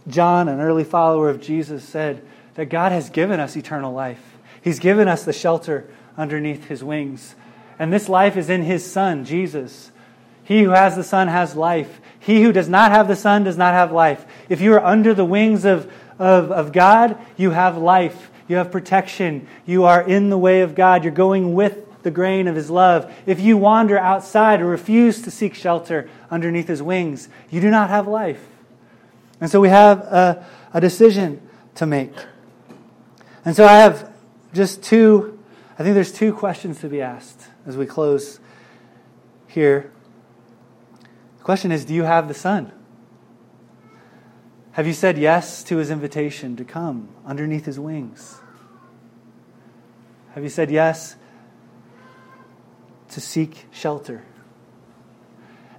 John, 0.08 0.48
an 0.48 0.58
early 0.58 0.84
follower 0.84 1.28
of 1.28 1.42
Jesus, 1.42 1.84
said 1.84 2.26
that 2.54 2.70
God 2.70 2.92
has 2.92 3.10
given 3.10 3.40
us 3.40 3.58
eternal 3.58 3.92
life. 3.92 4.38
He's 4.62 4.78
given 4.78 5.06
us 5.06 5.26
the 5.26 5.34
shelter 5.34 5.86
underneath 6.16 6.64
his 6.64 6.82
wings. 6.82 7.34
And 7.78 7.92
this 7.92 8.08
life 8.08 8.38
is 8.38 8.48
in 8.48 8.62
his 8.62 8.90
Son, 8.90 9.26
Jesus. 9.26 9.92
He 10.44 10.62
who 10.62 10.70
has 10.70 10.96
the 10.96 11.04
Son 11.04 11.28
has 11.28 11.54
life. 11.54 12.00
He 12.20 12.42
who 12.42 12.52
does 12.52 12.70
not 12.70 12.90
have 12.90 13.06
the 13.06 13.16
Son 13.16 13.44
does 13.44 13.58
not 13.58 13.74
have 13.74 13.92
life. 13.92 14.24
If 14.48 14.62
you 14.62 14.72
are 14.72 14.82
under 14.82 15.12
the 15.12 15.26
wings 15.26 15.66
of, 15.66 15.92
of, 16.18 16.52
of 16.52 16.72
God, 16.72 17.18
you 17.36 17.50
have 17.50 17.76
life. 17.76 18.30
You 18.48 18.56
have 18.56 18.72
protection. 18.72 19.46
You 19.66 19.84
are 19.84 20.00
in 20.00 20.30
the 20.30 20.38
way 20.38 20.62
of 20.62 20.74
God. 20.74 21.04
You're 21.04 21.12
going 21.12 21.52
with 21.52 21.84
the 22.08 22.14
grain 22.14 22.48
of 22.48 22.56
his 22.56 22.70
love. 22.70 23.12
If 23.26 23.38
you 23.38 23.58
wander 23.58 23.98
outside 23.98 24.62
or 24.62 24.66
refuse 24.66 25.20
to 25.20 25.30
seek 25.30 25.54
shelter 25.54 26.08
underneath 26.30 26.66
his 26.66 26.82
wings, 26.82 27.28
you 27.50 27.60
do 27.60 27.70
not 27.70 27.90
have 27.90 28.08
life. 28.08 28.42
And 29.42 29.50
so 29.50 29.60
we 29.60 29.68
have 29.68 29.98
a, 29.98 30.46
a 30.72 30.80
decision 30.80 31.46
to 31.74 31.84
make. 31.84 32.14
And 33.44 33.54
so 33.54 33.66
I 33.66 33.74
have 33.74 34.10
just 34.54 34.82
two, 34.82 35.38
I 35.78 35.82
think 35.82 35.94
there's 35.94 36.10
two 36.10 36.32
questions 36.32 36.80
to 36.80 36.88
be 36.88 37.02
asked 37.02 37.48
as 37.66 37.76
we 37.76 37.84
close 37.84 38.40
here. 39.46 39.92
The 41.36 41.44
question 41.44 41.70
is 41.70 41.84
Do 41.84 41.92
you 41.92 42.04
have 42.04 42.26
the 42.26 42.32
Son? 42.32 42.72
Have 44.72 44.86
you 44.86 44.94
said 44.94 45.18
yes 45.18 45.62
to 45.64 45.76
his 45.76 45.90
invitation 45.90 46.56
to 46.56 46.64
come 46.64 47.10
underneath 47.26 47.66
his 47.66 47.78
wings? 47.78 48.40
Have 50.30 50.42
you 50.42 50.48
said 50.48 50.70
yes 50.70 51.16
to 53.18 53.26
seek 53.26 53.66
shelter? 53.72 54.22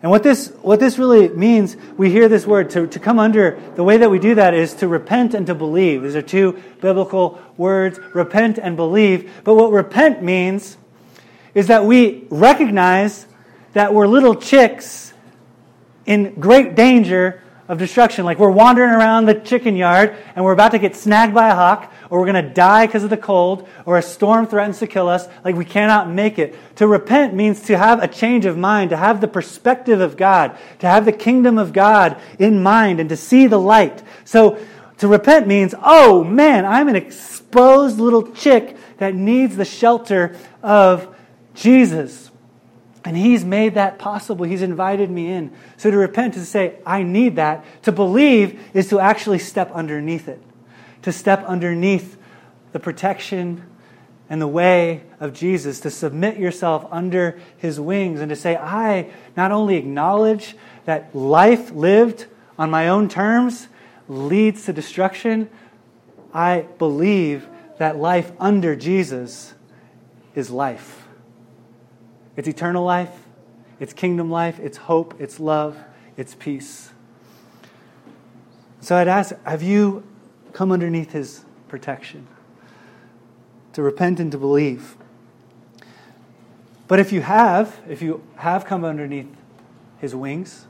And 0.02 0.12
what 0.12 0.24
this, 0.24 0.50
what 0.62 0.80
this 0.80 0.98
really 0.98 1.30
means, 1.30 1.76
we 1.98 2.10
hear 2.10 2.28
this 2.28 2.46
word, 2.46 2.70
to, 2.72 2.88
to 2.88 3.00
come 3.00 3.18
under, 3.18 3.60
the 3.76 3.84
way 3.84 3.98
that 3.98 4.10
we 4.10 4.20
do 4.20 4.36
that 4.36 4.54
is 4.54 4.74
to 4.76 4.88
repent 4.88 5.34
and 5.34 5.48
to 5.48 5.56
believe. 5.56 6.04
These 6.04 6.16
are 6.16 6.22
two 6.22 6.62
biblical 6.82 7.40
words, 7.58 8.00
repent 8.14 8.58
and 8.58 8.76
believe. 8.76 9.32
But 9.44 9.56
what 9.56 9.72
repent 9.72 10.22
means 10.22 10.78
is 11.54 11.68
that 11.68 11.86
we 11.86 12.28
recognize 12.30 13.26
that 13.74 13.94
we're 13.94 14.08
little 14.08 14.36
chicks 14.36 15.14
in 16.06 16.40
great 16.40 16.76
danger 16.76 17.42
of 17.70 17.78
destruction. 17.78 18.26
Like 18.26 18.40
we're 18.40 18.50
wandering 18.50 18.90
around 18.90 19.26
the 19.26 19.36
chicken 19.36 19.78
yard 19.78 20.18
and 20.36 20.44
we're 20.44 20.52
about 20.52 20.72
to 20.72 20.80
get 20.80 20.96
snagged 20.98 21.34
by 21.34 21.48
a 21.48 21.56
hawk, 21.56 21.94
or 22.10 22.20
we're 22.20 22.32
going 22.32 22.44
to 22.44 22.54
die 22.54 22.88
because 22.88 23.04
of 23.04 23.12
the 23.12 23.18
cold, 23.18 23.70
or 23.86 23.98
a 23.98 24.02
storm 24.02 24.48
threatens 24.48 24.80
to 24.80 24.88
kill 24.88 25.08
us. 25.08 25.28
Like 25.46 25.56
we 25.56 25.64
cannot 25.64 26.10
make 26.10 26.40
it. 26.40 26.56
To 26.78 26.88
repent 26.88 27.36
means 27.36 27.62
to 27.62 27.78
have 27.78 28.04
a 28.04 28.08
change 28.08 28.46
of 28.46 28.58
mind, 28.58 28.90
to 28.90 28.98
have 28.98 29.22
the 29.22 29.28
perspective 29.28 30.02
of 30.02 30.18
God, 30.18 30.58
to 30.80 30.88
have 30.88 31.06
the 31.06 31.12
kingdom 31.12 31.58
of 31.58 31.72
God 31.72 32.20
in 32.40 32.62
mind, 32.62 33.00
and 33.00 33.08
to 33.10 33.16
see 33.16 33.46
the 33.46 33.60
light. 33.60 34.02
So 34.26 34.58
To 35.00 35.08
repent 35.08 35.48
means, 35.48 35.74
oh 35.82 36.24
man, 36.26 36.66
I'm 36.66 36.90
an 36.90 36.96
exposed 36.98 38.00
little 38.00 38.32
chick 38.34 38.76
that 38.98 39.16
needs 39.16 39.56
the 39.56 39.64
shelter 39.64 40.36
of 40.62 41.16
Jesus. 41.56 42.29
And 43.06 43.16
He's 43.16 43.46
made 43.46 43.76
that 43.76 43.98
possible. 43.98 44.46
He's 44.46 44.62
invited 44.62 45.10
me 45.10 45.32
in. 45.32 45.52
So 45.78 45.90
to 45.90 45.98
repent 45.98 46.36
is 46.36 46.44
to 46.44 46.50
say, 46.50 46.76
I 46.86 47.04
need 47.04 47.38
that. 47.38 47.64
To 47.84 47.92
believe 47.92 48.60
is 48.74 48.90
to 48.90 49.00
actually 49.00 49.40
step 49.40 49.72
underneath 49.72 50.28
it, 50.28 50.42
to 51.04 51.12
step 51.12 51.44
underneath 51.46 52.18
the 52.72 52.80
protection 52.80 53.64
and 54.30 54.42
the 54.42 54.48
way 54.48 55.02
of 55.20 55.34
Jesus, 55.34 55.80
to 55.80 55.90
submit 55.90 56.38
yourself 56.38 56.86
under 56.92 57.40
His 57.58 57.80
wings, 57.80 58.20
and 58.22 58.30
to 58.30 58.36
say, 58.36 58.56
I 58.56 59.10
not 59.36 59.52
only 59.52 59.76
acknowledge 59.76 60.56
that 60.86 61.16
life 61.16 61.72
lived 61.72 62.28
on 62.58 62.70
my 62.70 62.90
own 62.90 63.10
terms 63.10 63.68
leads 64.08 64.66
to 64.66 64.74
destruction, 64.74 65.50
I 66.34 66.66
believe 66.78 67.48
that 67.78 67.98
life 67.98 68.32
under 68.40 68.76
Jesus 68.76 69.54
is 70.36 70.52
life. 70.52 71.08
It's 72.40 72.48
eternal 72.48 72.86
life, 72.86 73.12
it's 73.82 73.92
kingdom 73.92 74.32
life, 74.32 74.62
it's 74.62 74.78
hope, 74.78 75.14
it's 75.20 75.42
love, 75.42 75.78
it's 76.16 76.36
peace. 76.36 76.90
So 78.80 78.96
I'd 78.96 79.10
ask 79.10 79.36
have 79.44 79.62
you 79.62 80.08
come 80.54 80.72
underneath 80.72 81.12
his 81.12 81.44
protection? 81.68 82.28
To 83.74 83.82
repent 83.82 84.22
and 84.22 84.32
to 84.32 84.38
believe. 84.38 84.96
But 86.88 87.02
if 87.02 87.12
you 87.12 87.20
have, 87.20 87.78
if 87.90 88.02
you 88.02 88.24
have 88.38 88.64
come 88.64 88.86
underneath 88.86 89.36
his 89.98 90.16
wings, 90.16 90.66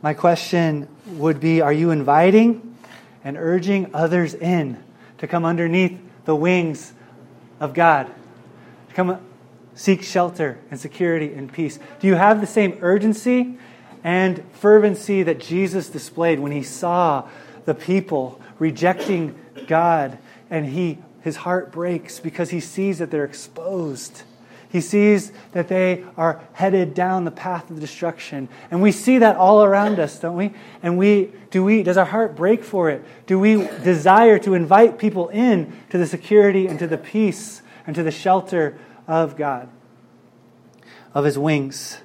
my 0.00 0.14
question 0.14 0.88
would 1.08 1.40
be 1.40 1.60
Are 1.60 1.74
you 1.74 1.90
inviting 1.90 2.74
and 3.22 3.36
urging 3.36 3.94
others 3.94 4.32
in 4.32 4.82
to 5.18 5.26
come 5.26 5.44
underneath 5.44 6.00
the 6.24 6.34
wings 6.34 6.94
of 7.60 7.74
God? 7.74 8.10
To 8.88 8.94
come 8.94 9.20
seek 9.80 10.02
shelter 10.02 10.58
and 10.70 10.78
security 10.78 11.32
and 11.32 11.50
peace? 11.50 11.78
Do 12.00 12.06
you 12.06 12.14
have 12.14 12.42
the 12.42 12.46
same 12.46 12.76
urgency 12.82 13.56
and 14.04 14.44
fervency 14.52 15.22
that 15.22 15.40
Jesus 15.40 15.88
displayed 15.88 16.38
when 16.38 16.52
he 16.52 16.62
saw 16.62 17.26
the 17.64 17.74
people 17.74 18.38
rejecting 18.58 19.34
God 19.66 20.18
and 20.50 20.66
he 20.66 20.98
his 21.22 21.36
heart 21.36 21.72
breaks 21.72 22.20
because 22.20 22.50
he 22.50 22.60
sees 22.60 22.98
that 22.98 23.10
they're 23.10 23.24
exposed 23.24 24.22
he 24.70 24.80
sees 24.80 25.32
that 25.50 25.66
they 25.66 26.04
are 26.16 26.40
headed 26.52 26.94
down 26.94 27.24
the 27.24 27.32
path 27.32 27.70
of 27.70 27.80
destruction. 27.80 28.48
And 28.70 28.80
we 28.80 28.92
see 28.92 29.18
that 29.18 29.34
all 29.34 29.64
around 29.64 29.98
us, 29.98 30.20
don't 30.20 30.36
we? 30.36 30.52
And 30.80 30.96
we 30.96 31.32
do 31.50 31.64
we 31.64 31.82
does 31.82 31.96
our 31.96 32.04
heart 32.04 32.36
break 32.36 32.62
for 32.62 32.88
it? 32.88 33.04
Do 33.26 33.40
we 33.40 33.66
desire 33.82 34.38
to 34.40 34.54
invite 34.54 34.96
people 34.96 35.28
in 35.30 35.72
to 35.90 35.98
the 35.98 36.06
security 36.06 36.68
and 36.68 36.78
to 36.78 36.86
the 36.86 36.98
peace 36.98 37.62
and 37.84 37.96
to 37.96 38.04
the 38.04 38.12
shelter 38.12 38.78
of 39.10 39.36
God? 39.36 39.68
Of 41.12 41.24
his 41.24 41.36
wings. 41.36 41.98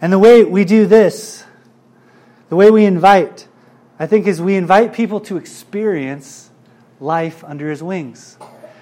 And 0.00 0.12
the 0.12 0.18
way 0.18 0.44
we 0.44 0.64
do 0.64 0.86
this, 0.86 1.44
the 2.48 2.56
way 2.56 2.70
we 2.70 2.84
invite, 2.84 3.46
I 3.98 4.06
think 4.06 4.26
is 4.26 4.42
we 4.42 4.56
invite 4.56 4.92
people 4.92 5.20
to 5.20 5.36
experience 5.36 6.50
life 6.98 7.44
under 7.44 7.70
his 7.70 7.82
wings. 7.82 8.36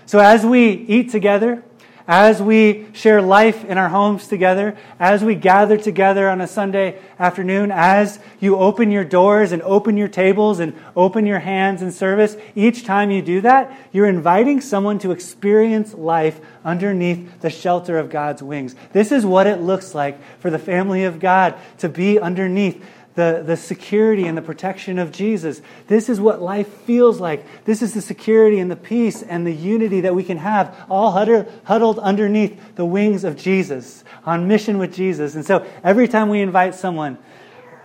So 0.06 0.18
as 0.18 0.44
we 0.44 0.70
eat 0.70 1.10
together, 1.10 1.62
as 2.06 2.42
we 2.42 2.86
share 2.92 3.22
life 3.22 3.64
in 3.64 3.78
our 3.78 3.88
homes 3.88 4.26
together, 4.28 4.76
as 4.98 5.22
we 5.22 5.34
gather 5.34 5.76
together 5.76 6.28
on 6.28 6.40
a 6.40 6.46
Sunday 6.46 7.00
afternoon, 7.18 7.70
as 7.70 8.18
you 8.40 8.56
open 8.56 8.90
your 8.90 9.04
doors 9.04 9.52
and 9.52 9.62
open 9.62 9.96
your 9.96 10.08
tables 10.08 10.60
and 10.60 10.74
open 10.96 11.26
your 11.26 11.38
hands 11.38 11.82
in 11.82 11.92
service, 11.92 12.36
each 12.54 12.84
time 12.84 13.10
you 13.10 13.22
do 13.22 13.40
that, 13.40 13.76
you're 13.92 14.08
inviting 14.08 14.60
someone 14.60 14.98
to 14.98 15.10
experience 15.10 15.94
life 15.94 16.40
underneath 16.64 17.40
the 17.40 17.50
shelter 17.50 17.98
of 17.98 18.10
God's 18.10 18.42
wings. 18.42 18.74
This 18.92 19.12
is 19.12 19.24
what 19.24 19.46
it 19.46 19.60
looks 19.60 19.94
like 19.94 20.18
for 20.38 20.50
the 20.50 20.58
family 20.58 21.04
of 21.04 21.20
God 21.20 21.54
to 21.78 21.88
be 21.88 22.18
underneath 22.18 22.84
the, 23.14 23.42
the 23.44 23.56
security 23.56 24.26
and 24.26 24.36
the 24.36 24.42
protection 24.42 24.98
of 24.98 25.12
Jesus. 25.12 25.60
This 25.86 26.08
is 26.08 26.20
what 26.20 26.40
life 26.40 26.68
feels 26.84 27.20
like. 27.20 27.64
This 27.64 27.82
is 27.82 27.92
the 27.92 28.00
security 28.00 28.58
and 28.58 28.70
the 28.70 28.76
peace 28.76 29.22
and 29.22 29.46
the 29.46 29.52
unity 29.52 30.00
that 30.00 30.14
we 30.14 30.24
can 30.24 30.38
have, 30.38 30.74
all 30.88 31.10
huddled 31.10 31.98
underneath 31.98 32.74
the 32.76 32.86
wings 32.86 33.24
of 33.24 33.36
Jesus, 33.36 34.02
on 34.24 34.48
mission 34.48 34.78
with 34.78 34.94
Jesus. 34.94 35.34
And 35.34 35.44
so 35.44 35.66
every 35.84 36.08
time 36.08 36.30
we 36.30 36.40
invite 36.40 36.74
someone, 36.74 37.18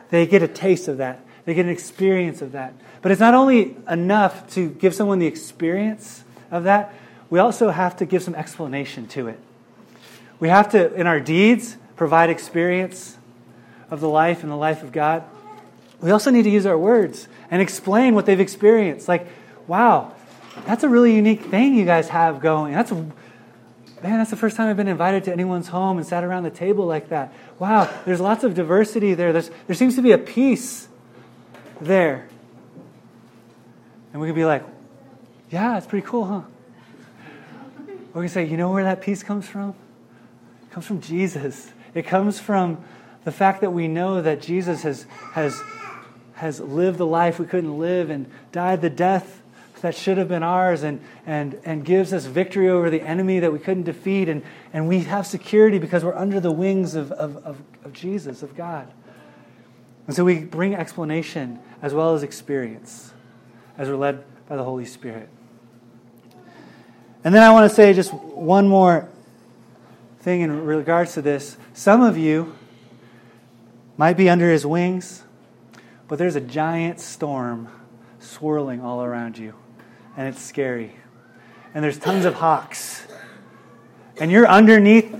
they 0.09 0.25
get 0.25 0.41
a 0.43 0.47
taste 0.47 0.87
of 0.87 0.97
that, 0.97 1.19
they 1.43 1.53
get 1.53 1.65
an 1.65 1.71
experience 1.71 2.41
of 2.41 2.53
that. 2.53 2.73
But 3.01 3.11
it's 3.11 3.21
not 3.21 3.33
only 3.33 3.75
enough 3.89 4.49
to 4.51 4.69
give 4.69 4.95
someone 4.95 5.19
the 5.19 5.27
experience 5.27 6.23
of 6.51 6.63
that, 6.63 6.93
we 7.29 7.39
also 7.39 7.69
have 7.69 7.97
to 7.97 8.05
give 8.05 8.23
some 8.23 8.35
explanation 8.35 9.07
to 9.07 9.27
it. 9.27 9.39
We 10.39 10.47
have 10.47 10.69
to, 10.71 10.93
in 10.93 11.05
our 11.07 11.19
deeds, 11.19 11.75
provide 11.97 12.29
experience 12.29 13.16
of 13.89 13.99
the 13.99 14.09
life 14.09 14.43
and 14.43 14.51
the 14.51 14.57
life 14.57 14.83
of 14.83 14.91
God, 14.91 15.23
we 16.01 16.11
also 16.11 16.29
need 16.29 16.43
to 16.43 16.49
use 16.49 16.65
our 16.65 16.77
words 16.77 17.27
and 17.49 17.61
explain 17.61 18.13
what 18.13 18.25
they've 18.25 18.39
experienced. 18.39 19.07
Like, 19.07 19.27
wow, 19.67 20.13
that's 20.65 20.83
a 20.83 20.89
really 20.89 21.15
unique 21.15 21.41
thing 21.41 21.75
you 21.75 21.85
guys 21.85 22.09
have 22.09 22.39
going. 22.39 22.73
That's 22.73 22.91
a, 22.91 22.95
man, 22.95 23.13
that's 24.01 24.29
the 24.29 24.35
first 24.35 24.57
time 24.57 24.69
I've 24.69 24.77
been 24.77 24.87
invited 24.87 25.23
to 25.25 25.31
anyone's 25.31 25.67
home 25.67 25.97
and 25.97 26.05
sat 26.05 26.23
around 26.23 26.43
the 26.43 26.51
table 26.51 26.85
like 26.85 27.09
that. 27.09 27.33
Wow, 27.59 27.91
there's 28.05 28.19
lots 28.19 28.43
of 28.43 28.53
diversity 28.53 29.13
there. 29.13 29.33
There's, 29.33 29.49
there 29.65 29.75
seems 29.75 29.95
to 29.95 30.01
be 30.01 30.11
a 30.11 30.17
peace 30.17 30.87
there. 31.81 32.27
And 34.13 34.21
we 34.21 34.27
can 34.27 34.35
be 34.35 34.45
like, 34.45 34.63
yeah, 35.49 35.77
it's 35.77 35.87
pretty 35.87 36.05
cool, 36.05 36.25
huh? 36.25 36.41
Or 38.13 38.21
we 38.21 38.27
can 38.27 38.29
say, 38.29 38.45
you 38.45 38.57
know 38.57 38.71
where 38.71 38.83
that 38.83 39.01
peace 39.01 39.23
comes 39.23 39.47
from? 39.47 39.75
It 40.63 40.71
comes 40.71 40.85
from 40.85 41.01
Jesus. 41.01 41.71
It 41.93 42.05
comes 42.05 42.39
from 42.39 42.83
the 43.27 43.31
fact 43.33 43.59
that 43.59 43.71
we 43.71 43.89
know 43.89 44.21
that 44.21 44.41
Jesus 44.41 44.83
has, 44.83 45.05
has, 45.33 45.61
has 46.35 46.61
lived 46.61 46.97
the 46.97 47.05
life 47.05 47.39
we 47.39 47.45
couldn't 47.45 47.77
live 47.77 48.09
and 48.09 48.25
died 48.53 48.81
the 48.81 48.89
death 48.89 49.41
that 49.81 49.93
should 49.95 50.17
have 50.17 50.29
been 50.29 50.43
ours 50.43 50.81
and, 50.83 51.01
and, 51.25 51.59
and 51.65 51.83
gives 51.83 52.13
us 52.13 52.23
victory 52.23 52.69
over 52.69 52.89
the 52.89 53.01
enemy 53.01 53.39
that 53.39 53.51
we 53.51 53.59
couldn't 53.59 53.83
defeat. 53.83 54.29
And, 54.29 54.43
and 54.71 54.87
we 54.87 55.01
have 55.01 55.27
security 55.27 55.77
because 55.77 56.05
we're 56.05 56.15
under 56.15 56.39
the 56.39 56.53
wings 56.53 56.95
of, 56.95 57.11
of, 57.11 57.35
of, 57.43 57.61
of 57.83 57.91
Jesus, 57.91 58.43
of 58.43 58.55
God. 58.55 58.89
And 60.07 60.15
so 60.15 60.23
we 60.23 60.39
bring 60.45 60.73
explanation 60.73 61.59
as 61.81 61.93
well 61.93 62.15
as 62.15 62.23
experience 62.23 63.11
as 63.77 63.89
we're 63.89 63.97
led 63.97 64.23
by 64.47 64.55
the 64.55 64.63
Holy 64.63 64.85
Spirit. 64.85 65.27
And 67.25 67.35
then 67.35 67.43
I 67.43 67.51
want 67.51 67.69
to 67.69 67.75
say 67.75 67.91
just 67.91 68.13
one 68.13 68.69
more 68.69 69.09
thing 70.21 70.39
in 70.39 70.65
regards 70.65 71.15
to 71.15 71.21
this. 71.21 71.57
Some 71.73 72.01
of 72.01 72.17
you 72.17 72.55
might 73.97 74.15
be 74.15 74.29
under 74.29 74.51
his 74.51 74.65
wings, 74.65 75.23
but 76.07 76.17
there's 76.17 76.35
a 76.35 76.41
giant 76.41 76.99
storm 76.99 77.67
swirling 78.19 78.81
all 78.81 79.03
around 79.03 79.37
you, 79.37 79.53
and 80.15 80.27
it's 80.27 80.41
scary. 80.41 80.93
And 81.73 81.83
there's 81.83 81.97
tons 81.97 82.25
of 82.25 82.35
hawks. 82.35 83.05
And 84.19 84.31
you're 84.31 84.47
underneath 84.47 85.15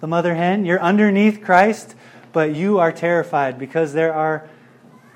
the 0.00 0.06
mother 0.06 0.34
hen, 0.34 0.64
you're 0.64 0.80
underneath 0.80 1.42
Christ, 1.42 1.94
but 2.32 2.54
you 2.54 2.78
are 2.78 2.92
terrified 2.92 3.58
because 3.58 3.92
there 3.92 4.14
are 4.14 4.48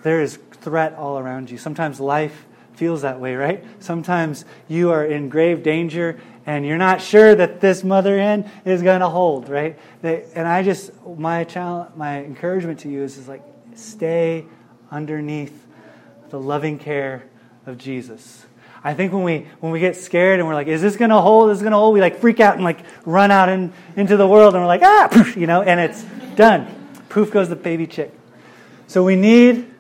there 0.02 0.20
is 0.20 0.38
threat 0.50 0.94
all 0.94 1.18
around 1.18 1.50
you. 1.50 1.58
Sometimes 1.58 2.00
life 2.00 2.46
feels 2.82 3.02
that 3.02 3.20
way, 3.20 3.36
right? 3.36 3.64
Sometimes 3.78 4.44
you 4.66 4.90
are 4.90 5.04
in 5.04 5.28
grave 5.28 5.62
danger 5.62 6.18
and 6.46 6.66
you're 6.66 6.76
not 6.78 7.00
sure 7.00 7.32
that 7.32 7.60
this 7.60 7.84
mother 7.84 8.18
hen 8.18 8.50
is 8.64 8.82
going 8.82 8.98
to 8.98 9.08
hold, 9.08 9.48
right? 9.48 9.78
and 10.02 10.48
I 10.48 10.64
just, 10.64 10.90
my 11.06 11.44
challenge, 11.44 11.94
my 11.94 12.24
encouragement 12.24 12.80
to 12.80 12.88
you 12.88 13.04
is, 13.04 13.18
is 13.18 13.28
like, 13.28 13.44
stay 13.76 14.46
underneath 14.90 15.64
the 16.30 16.40
loving 16.40 16.80
care 16.80 17.22
of 17.66 17.78
Jesus. 17.78 18.44
I 18.82 18.94
think 18.94 19.12
when 19.12 19.22
we 19.22 19.46
when 19.60 19.70
we 19.70 19.78
get 19.78 19.94
scared 19.94 20.40
and 20.40 20.48
we're 20.48 20.54
like, 20.54 20.66
is 20.66 20.82
this 20.82 20.96
going 20.96 21.10
to 21.10 21.20
hold? 21.20 21.50
Is 21.50 21.58
this 21.58 21.62
going 21.62 21.70
to 21.70 21.78
hold? 21.78 21.94
We 21.94 22.00
like 22.00 22.18
freak 22.18 22.40
out 22.40 22.56
and 22.56 22.64
like 22.64 22.80
run 23.06 23.30
out 23.30 23.48
in, 23.48 23.72
into 23.94 24.16
the 24.16 24.26
world 24.26 24.54
and 24.54 24.64
we're 24.64 24.66
like, 24.66 24.82
ah, 24.82 25.06
poof, 25.08 25.36
you 25.36 25.46
know, 25.46 25.62
and 25.62 25.78
it's 25.78 26.02
done. 26.34 26.66
Poof 27.10 27.30
goes 27.30 27.48
the 27.48 27.54
baby 27.54 27.86
chick. 27.86 28.12
So 28.88 29.04
we 29.04 29.14
need 29.14 29.72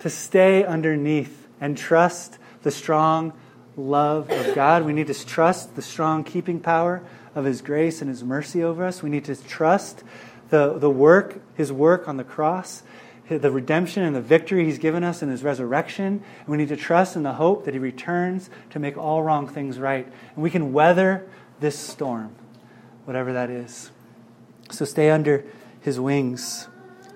to 0.00 0.10
stay 0.10 0.64
underneath 0.66 1.39
and 1.60 1.76
trust 1.76 2.38
the 2.62 2.70
strong 2.70 3.32
love 3.76 4.30
of 4.30 4.54
God. 4.54 4.84
We 4.84 4.92
need 4.92 5.06
to 5.08 5.26
trust 5.26 5.76
the 5.76 5.82
strong 5.82 6.24
keeping 6.24 6.60
power 6.60 7.02
of 7.34 7.44
His 7.44 7.62
grace 7.62 8.00
and 8.00 8.08
His 8.08 8.24
mercy 8.24 8.62
over 8.62 8.84
us. 8.84 9.02
We 9.02 9.10
need 9.10 9.24
to 9.26 9.36
trust 9.36 10.02
the, 10.50 10.78
the 10.78 10.90
work, 10.90 11.40
His 11.54 11.72
work 11.72 12.08
on 12.08 12.16
the 12.16 12.24
cross, 12.24 12.82
the 13.28 13.50
redemption 13.50 14.02
and 14.02 14.14
the 14.14 14.20
victory 14.20 14.64
He's 14.64 14.78
given 14.78 15.04
us 15.04 15.22
in 15.22 15.28
His 15.28 15.42
resurrection. 15.42 16.24
And 16.40 16.48
we 16.48 16.56
need 16.56 16.68
to 16.68 16.76
trust 16.76 17.16
in 17.16 17.22
the 17.22 17.34
hope 17.34 17.64
that 17.64 17.74
He 17.74 17.80
returns 17.80 18.50
to 18.70 18.78
make 18.78 18.96
all 18.96 19.22
wrong 19.22 19.46
things 19.46 19.78
right. 19.78 20.06
And 20.34 20.42
we 20.42 20.50
can 20.50 20.72
weather 20.72 21.28
this 21.60 21.78
storm, 21.78 22.34
whatever 23.04 23.32
that 23.34 23.50
is. 23.50 23.90
So 24.70 24.84
stay 24.84 25.10
under 25.10 25.44
His 25.80 26.00
wings. 26.00 26.68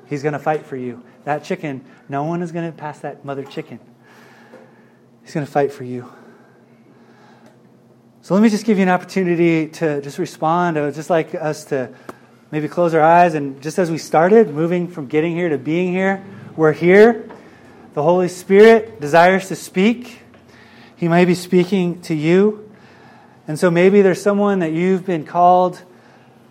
He's 0.06 0.22
going 0.22 0.34
to 0.34 0.38
fight 0.38 0.66
for 0.66 0.76
you. 0.76 1.02
That 1.24 1.44
chicken, 1.44 1.84
no 2.08 2.24
one 2.24 2.42
is 2.42 2.52
going 2.52 2.70
to 2.70 2.76
pass 2.76 3.00
that 3.00 3.24
mother 3.24 3.42
chicken. 3.44 3.80
He's 5.24 5.32
going 5.32 5.44
to 5.44 5.50
fight 5.50 5.72
for 5.72 5.84
you. 5.84 6.12
So 8.20 8.34
let 8.34 8.42
me 8.42 8.48
just 8.48 8.64
give 8.64 8.78
you 8.78 8.82
an 8.84 8.88
opportunity 8.88 9.68
to 9.68 10.00
just 10.00 10.18
respond. 10.18 10.78
I 10.78 10.82
would 10.82 10.94
just 10.94 11.10
like 11.10 11.34
us 11.34 11.64
to 11.66 11.92
maybe 12.50 12.68
close 12.68 12.94
our 12.94 13.02
eyes 13.02 13.34
and 13.34 13.60
just 13.60 13.78
as 13.78 13.90
we 13.90 13.98
started, 13.98 14.48
moving 14.48 14.86
from 14.88 15.08
getting 15.08 15.34
here 15.34 15.48
to 15.48 15.58
being 15.58 15.92
here, 15.92 16.24
we're 16.56 16.72
here. 16.72 17.28
The 17.94 18.02
Holy 18.02 18.28
Spirit 18.28 19.00
desires 19.00 19.48
to 19.48 19.56
speak. 19.56 20.20
He 20.96 21.08
may 21.08 21.24
be 21.24 21.34
speaking 21.34 22.00
to 22.02 22.14
you. 22.14 22.70
And 23.46 23.58
so 23.58 23.70
maybe 23.70 24.02
there's 24.02 24.22
someone 24.22 24.60
that 24.60 24.72
you've 24.72 25.04
been 25.04 25.24
called, 25.24 25.82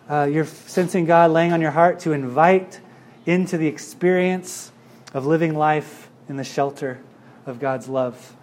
uh, 0.09 0.29
you're 0.31 0.45
sensing 0.45 1.05
God 1.05 1.31
laying 1.31 1.53
on 1.53 1.62
your 1.62 1.71
heart 1.71 2.01
to 2.01 2.12
invite 2.12 2.81
into 3.25 3.57
the 3.57 3.67
experience 3.67 4.71
of 5.13 5.25
living 5.25 5.55
life 5.55 6.09
in 6.27 6.38
the 6.38 6.43
shelter 6.43 6.99
of 7.45 7.59
God's 7.59 7.88
love. 7.88 8.36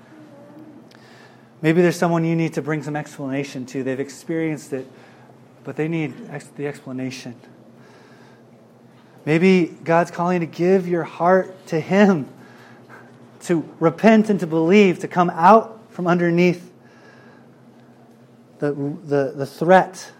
Maybe 1.63 1.83
there's 1.83 1.97
someone 1.97 2.25
you 2.25 2.37
need 2.37 2.55
to 2.55 2.63
bring 2.63 2.83
some 2.83 2.97
explanation 2.97 3.67
to. 3.67 3.83
They've 3.83 4.01
experienced 4.01 4.73
it, 4.73 4.87
but 5.63 5.77
they 5.77 5.89
need 5.89 6.15
the 6.57 6.67
explanation. 6.67 7.35
Maybe 9.27 9.67
God's 9.85 10.11
calling 10.11 10.41
to 10.41 10.47
give 10.47 10.89
your 10.89 11.05
heart 11.05 11.67
to 11.67 11.79
Him, 11.79 12.29
to 13.43 13.69
repent 13.79 14.31
and 14.31 14.41
to 14.41 14.47
believe, 14.47 15.01
to 15.01 15.09
come 15.09 15.29
out 15.31 15.79
from 15.91 16.07
underneath 16.07 16.73
the, 18.59 18.73
the, 18.73 19.33
the 19.37 19.47
threat 19.47 20.13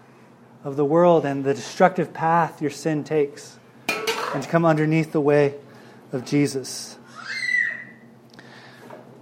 of 0.63 0.75
the 0.75 0.85
world 0.85 1.25
and 1.25 1.43
the 1.43 1.55
destructive 1.55 2.13
path 2.13 2.61
your 2.61 2.69
sin 2.69 3.03
takes, 3.03 3.57
and 4.33 4.43
to 4.43 4.49
come 4.49 4.63
underneath 4.63 5.11
the 5.11 5.21
way 5.21 5.55
of 6.11 6.23
Jesus. 6.23 6.99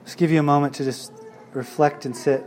Just 0.04 0.18
give 0.18 0.32
you 0.32 0.40
a 0.40 0.44
moment 0.44 0.76
to 0.76 0.84
just 0.84 1.14
reflect 1.54 2.06
and 2.06 2.16
sit. 2.16 2.46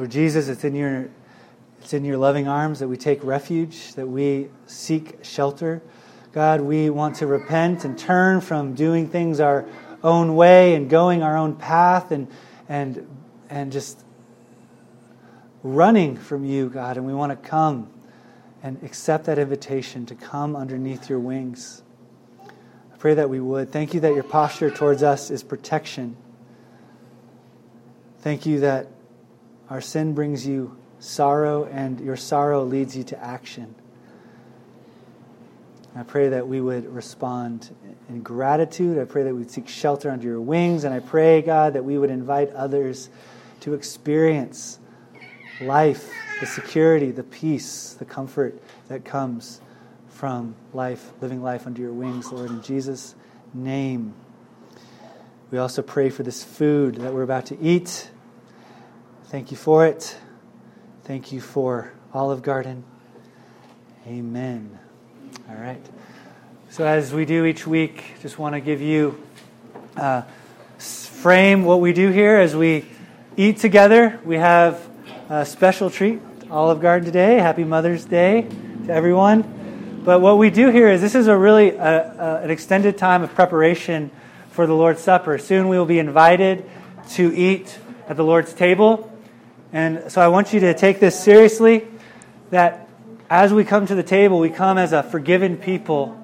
Lord 0.00 0.10
Jesus, 0.10 0.48
it's 0.48 0.64
in 0.64 0.74
your 0.74 1.10
it's 1.90 1.94
in 1.96 2.04
your 2.04 2.18
loving 2.18 2.46
arms 2.46 2.78
that 2.78 2.86
we 2.86 2.96
take 2.96 3.24
refuge, 3.24 3.94
that 3.94 4.06
we 4.06 4.48
seek 4.64 5.24
shelter. 5.24 5.82
God, 6.30 6.60
we 6.60 6.88
want 6.88 7.16
to 7.16 7.26
repent 7.26 7.84
and 7.84 7.98
turn 7.98 8.40
from 8.42 8.74
doing 8.74 9.08
things 9.08 9.40
our 9.40 9.66
own 10.04 10.36
way 10.36 10.76
and 10.76 10.88
going 10.88 11.24
our 11.24 11.36
own 11.36 11.56
path 11.56 12.12
and 12.12 12.28
and 12.68 13.08
and 13.48 13.72
just 13.72 14.04
running 15.64 16.16
from 16.16 16.44
you, 16.44 16.68
God, 16.68 16.96
and 16.96 17.08
we 17.08 17.12
want 17.12 17.32
to 17.32 17.48
come 17.48 17.90
and 18.62 18.80
accept 18.84 19.24
that 19.24 19.40
invitation 19.40 20.06
to 20.06 20.14
come 20.14 20.54
underneath 20.54 21.10
your 21.10 21.18
wings. 21.18 21.82
I 22.94 22.98
pray 22.98 23.14
that 23.14 23.28
we 23.28 23.40
would. 23.40 23.72
Thank 23.72 23.94
you 23.94 24.00
that 24.02 24.14
your 24.14 24.22
posture 24.22 24.70
towards 24.70 25.02
us 25.02 25.28
is 25.28 25.42
protection. 25.42 26.16
Thank 28.20 28.46
you 28.46 28.60
that 28.60 28.86
our 29.68 29.80
sin 29.80 30.14
brings 30.14 30.46
you 30.46 30.76
sorrow, 31.00 31.64
and 31.64 31.98
your 32.00 32.16
sorrow 32.16 32.62
leads 32.62 32.96
you 32.96 33.02
to 33.04 33.22
action. 33.22 33.74
I 35.96 36.04
pray 36.04 36.28
that 36.28 36.46
we 36.46 36.60
would 36.60 36.86
respond 36.94 37.74
in 38.08 38.22
gratitude. 38.22 38.96
I 38.98 39.04
pray 39.04 39.24
that 39.24 39.34
we'd 39.34 39.50
seek 39.50 39.66
shelter 39.66 40.08
under 40.08 40.26
your 40.26 40.40
wings. 40.40 40.84
And 40.84 40.94
I 40.94 41.00
pray, 41.00 41.42
God, 41.42 41.72
that 41.72 41.84
we 41.84 41.98
would 41.98 42.10
invite 42.10 42.50
others 42.50 43.10
to 43.60 43.74
experience 43.74 44.78
life, 45.60 46.12
the 46.38 46.46
security, 46.46 47.10
the 47.10 47.24
peace, 47.24 47.94
the 47.98 48.04
comfort 48.04 48.62
that 48.88 49.04
comes 49.04 49.60
from 50.08 50.54
life, 50.72 51.12
living 51.20 51.42
life 51.42 51.66
under 51.66 51.82
your 51.82 51.92
wings, 51.92 52.30
Lord, 52.30 52.50
in 52.50 52.62
Jesus' 52.62 53.14
name. 53.52 54.14
We 55.50 55.58
also 55.58 55.82
pray 55.82 56.10
for 56.10 56.22
this 56.22 56.44
food 56.44 56.96
that 56.96 57.12
we're 57.12 57.24
about 57.24 57.46
to 57.46 57.60
eat. 57.60 58.10
Thank 59.24 59.50
you 59.50 59.56
for 59.56 59.86
it. 59.86 60.16
Thank 61.10 61.32
you 61.32 61.40
for 61.40 61.92
Olive 62.14 62.40
Garden. 62.40 62.84
Amen. 64.06 64.78
All 65.48 65.56
right. 65.56 65.84
So, 66.68 66.86
as 66.86 67.12
we 67.12 67.24
do 67.24 67.46
each 67.46 67.66
week, 67.66 68.04
just 68.22 68.38
want 68.38 68.54
to 68.54 68.60
give 68.60 68.80
you 68.80 69.20
uh, 69.96 70.22
frame 70.78 71.64
what 71.64 71.80
we 71.80 71.92
do 71.92 72.10
here 72.10 72.36
as 72.36 72.54
we 72.54 72.84
eat 73.36 73.56
together. 73.56 74.20
We 74.24 74.36
have 74.36 74.88
a 75.28 75.44
special 75.44 75.90
treat, 75.90 76.20
Olive 76.48 76.80
Garden 76.80 77.06
today. 77.06 77.38
Happy 77.38 77.64
Mother's 77.64 78.04
Day 78.04 78.46
to 78.86 78.92
everyone. 78.92 80.02
But 80.04 80.20
what 80.20 80.38
we 80.38 80.48
do 80.48 80.70
here 80.70 80.88
is 80.88 81.00
this 81.00 81.16
is 81.16 81.26
a 81.26 81.36
really 81.36 81.76
uh, 81.76 81.84
uh, 81.84 82.40
an 82.44 82.50
extended 82.50 82.98
time 82.98 83.24
of 83.24 83.34
preparation 83.34 84.12
for 84.52 84.64
the 84.64 84.74
Lord's 84.74 85.00
Supper. 85.00 85.38
Soon 85.38 85.66
we 85.66 85.76
will 85.76 85.86
be 85.86 85.98
invited 85.98 86.70
to 87.14 87.34
eat 87.34 87.80
at 88.08 88.16
the 88.16 88.22
Lord's 88.22 88.54
table. 88.54 89.09
And 89.72 90.10
so 90.10 90.20
I 90.20 90.28
want 90.28 90.52
you 90.52 90.60
to 90.60 90.74
take 90.74 90.98
this 91.00 91.18
seriously 91.18 91.86
that 92.50 92.88
as 93.28 93.52
we 93.52 93.64
come 93.64 93.86
to 93.86 93.94
the 93.94 94.02
table, 94.02 94.40
we 94.40 94.50
come 94.50 94.78
as 94.78 94.92
a 94.92 95.02
forgiven 95.02 95.56
people 95.56 96.20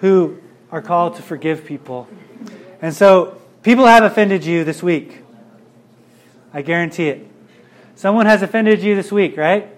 who 0.00 0.38
are 0.70 0.82
called 0.82 1.16
to 1.16 1.22
forgive 1.22 1.64
people. 1.64 2.06
And 2.80 2.94
so 2.94 3.40
people 3.62 3.86
have 3.86 4.04
offended 4.04 4.44
you 4.44 4.62
this 4.62 4.82
week. 4.82 5.22
I 6.52 6.62
guarantee 6.62 7.08
it. 7.08 7.28
Someone 7.96 8.26
has 8.26 8.42
offended 8.42 8.80
you 8.82 8.94
this 8.94 9.10
week, 9.10 9.36
right? 9.36 9.68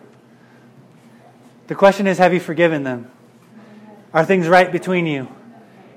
The 1.68 1.75
question 1.75 2.07
is 2.07 2.18
have 2.18 2.35
you 2.35 2.40
forgiven 2.40 2.83
them? 2.83 3.11
Are 4.12 4.25
things 4.25 4.49
right 4.49 4.71
between 4.71 5.07
you? 5.07 5.29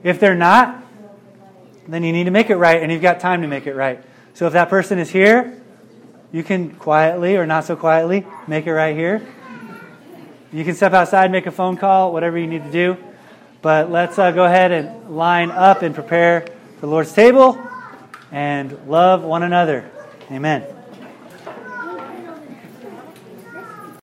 If 0.04 0.19
they're 0.19 0.36
not, 0.36 0.84
then 1.88 2.04
you 2.04 2.13
need 2.13 2.26
to 2.26 2.32
make 2.32 2.50
it 2.50 2.56
right, 2.56 2.82
and 2.82 2.91
you've 2.91 3.02
got 3.02 3.19
time 3.19 3.41
to 3.41 3.47
make 3.47 3.67
it 3.67 3.76
right. 3.76 4.04
So 4.34 4.47
if 4.47 4.54
that 4.54 4.69
person 4.69 5.00
is 5.00 5.10
here, 5.10 5.61
you 6.32 6.44
can 6.44 6.72
quietly 6.76 7.36
or 7.36 7.46
not 7.46 7.65
so 7.65 7.76
quietly 7.76 8.26
make 8.48 8.67
it 8.67 8.74
right 8.74 8.96
here. 8.96 9.26
You 10.54 10.65
can 10.65 10.76
step 10.76 10.94
outside, 10.94 11.32
make 11.32 11.46
a 11.46 11.52
phone 11.52 11.78
call, 11.78 12.12
whatever 12.12 12.38
you 12.38 12.48
need 12.48 12.63
to 12.63 12.72
do. 12.72 12.98
But 13.62 13.91
let's 13.91 14.17
uh, 14.17 14.32
go 14.32 14.44
ahead 14.46 14.72
and 14.72 15.15
line 15.15 15.52
up 15.52 15.82
and 15.82 15.94
prepare 15.94 16.41
for 16.76 16.82
the 16.82 16.88
Lord's 16.88 17.13
table 17.13 17.60
and 18.32 18.78
love 18.88 19.24
one 19.24 19.44
another. 19.44 19.89
Amen. 20.32 20.81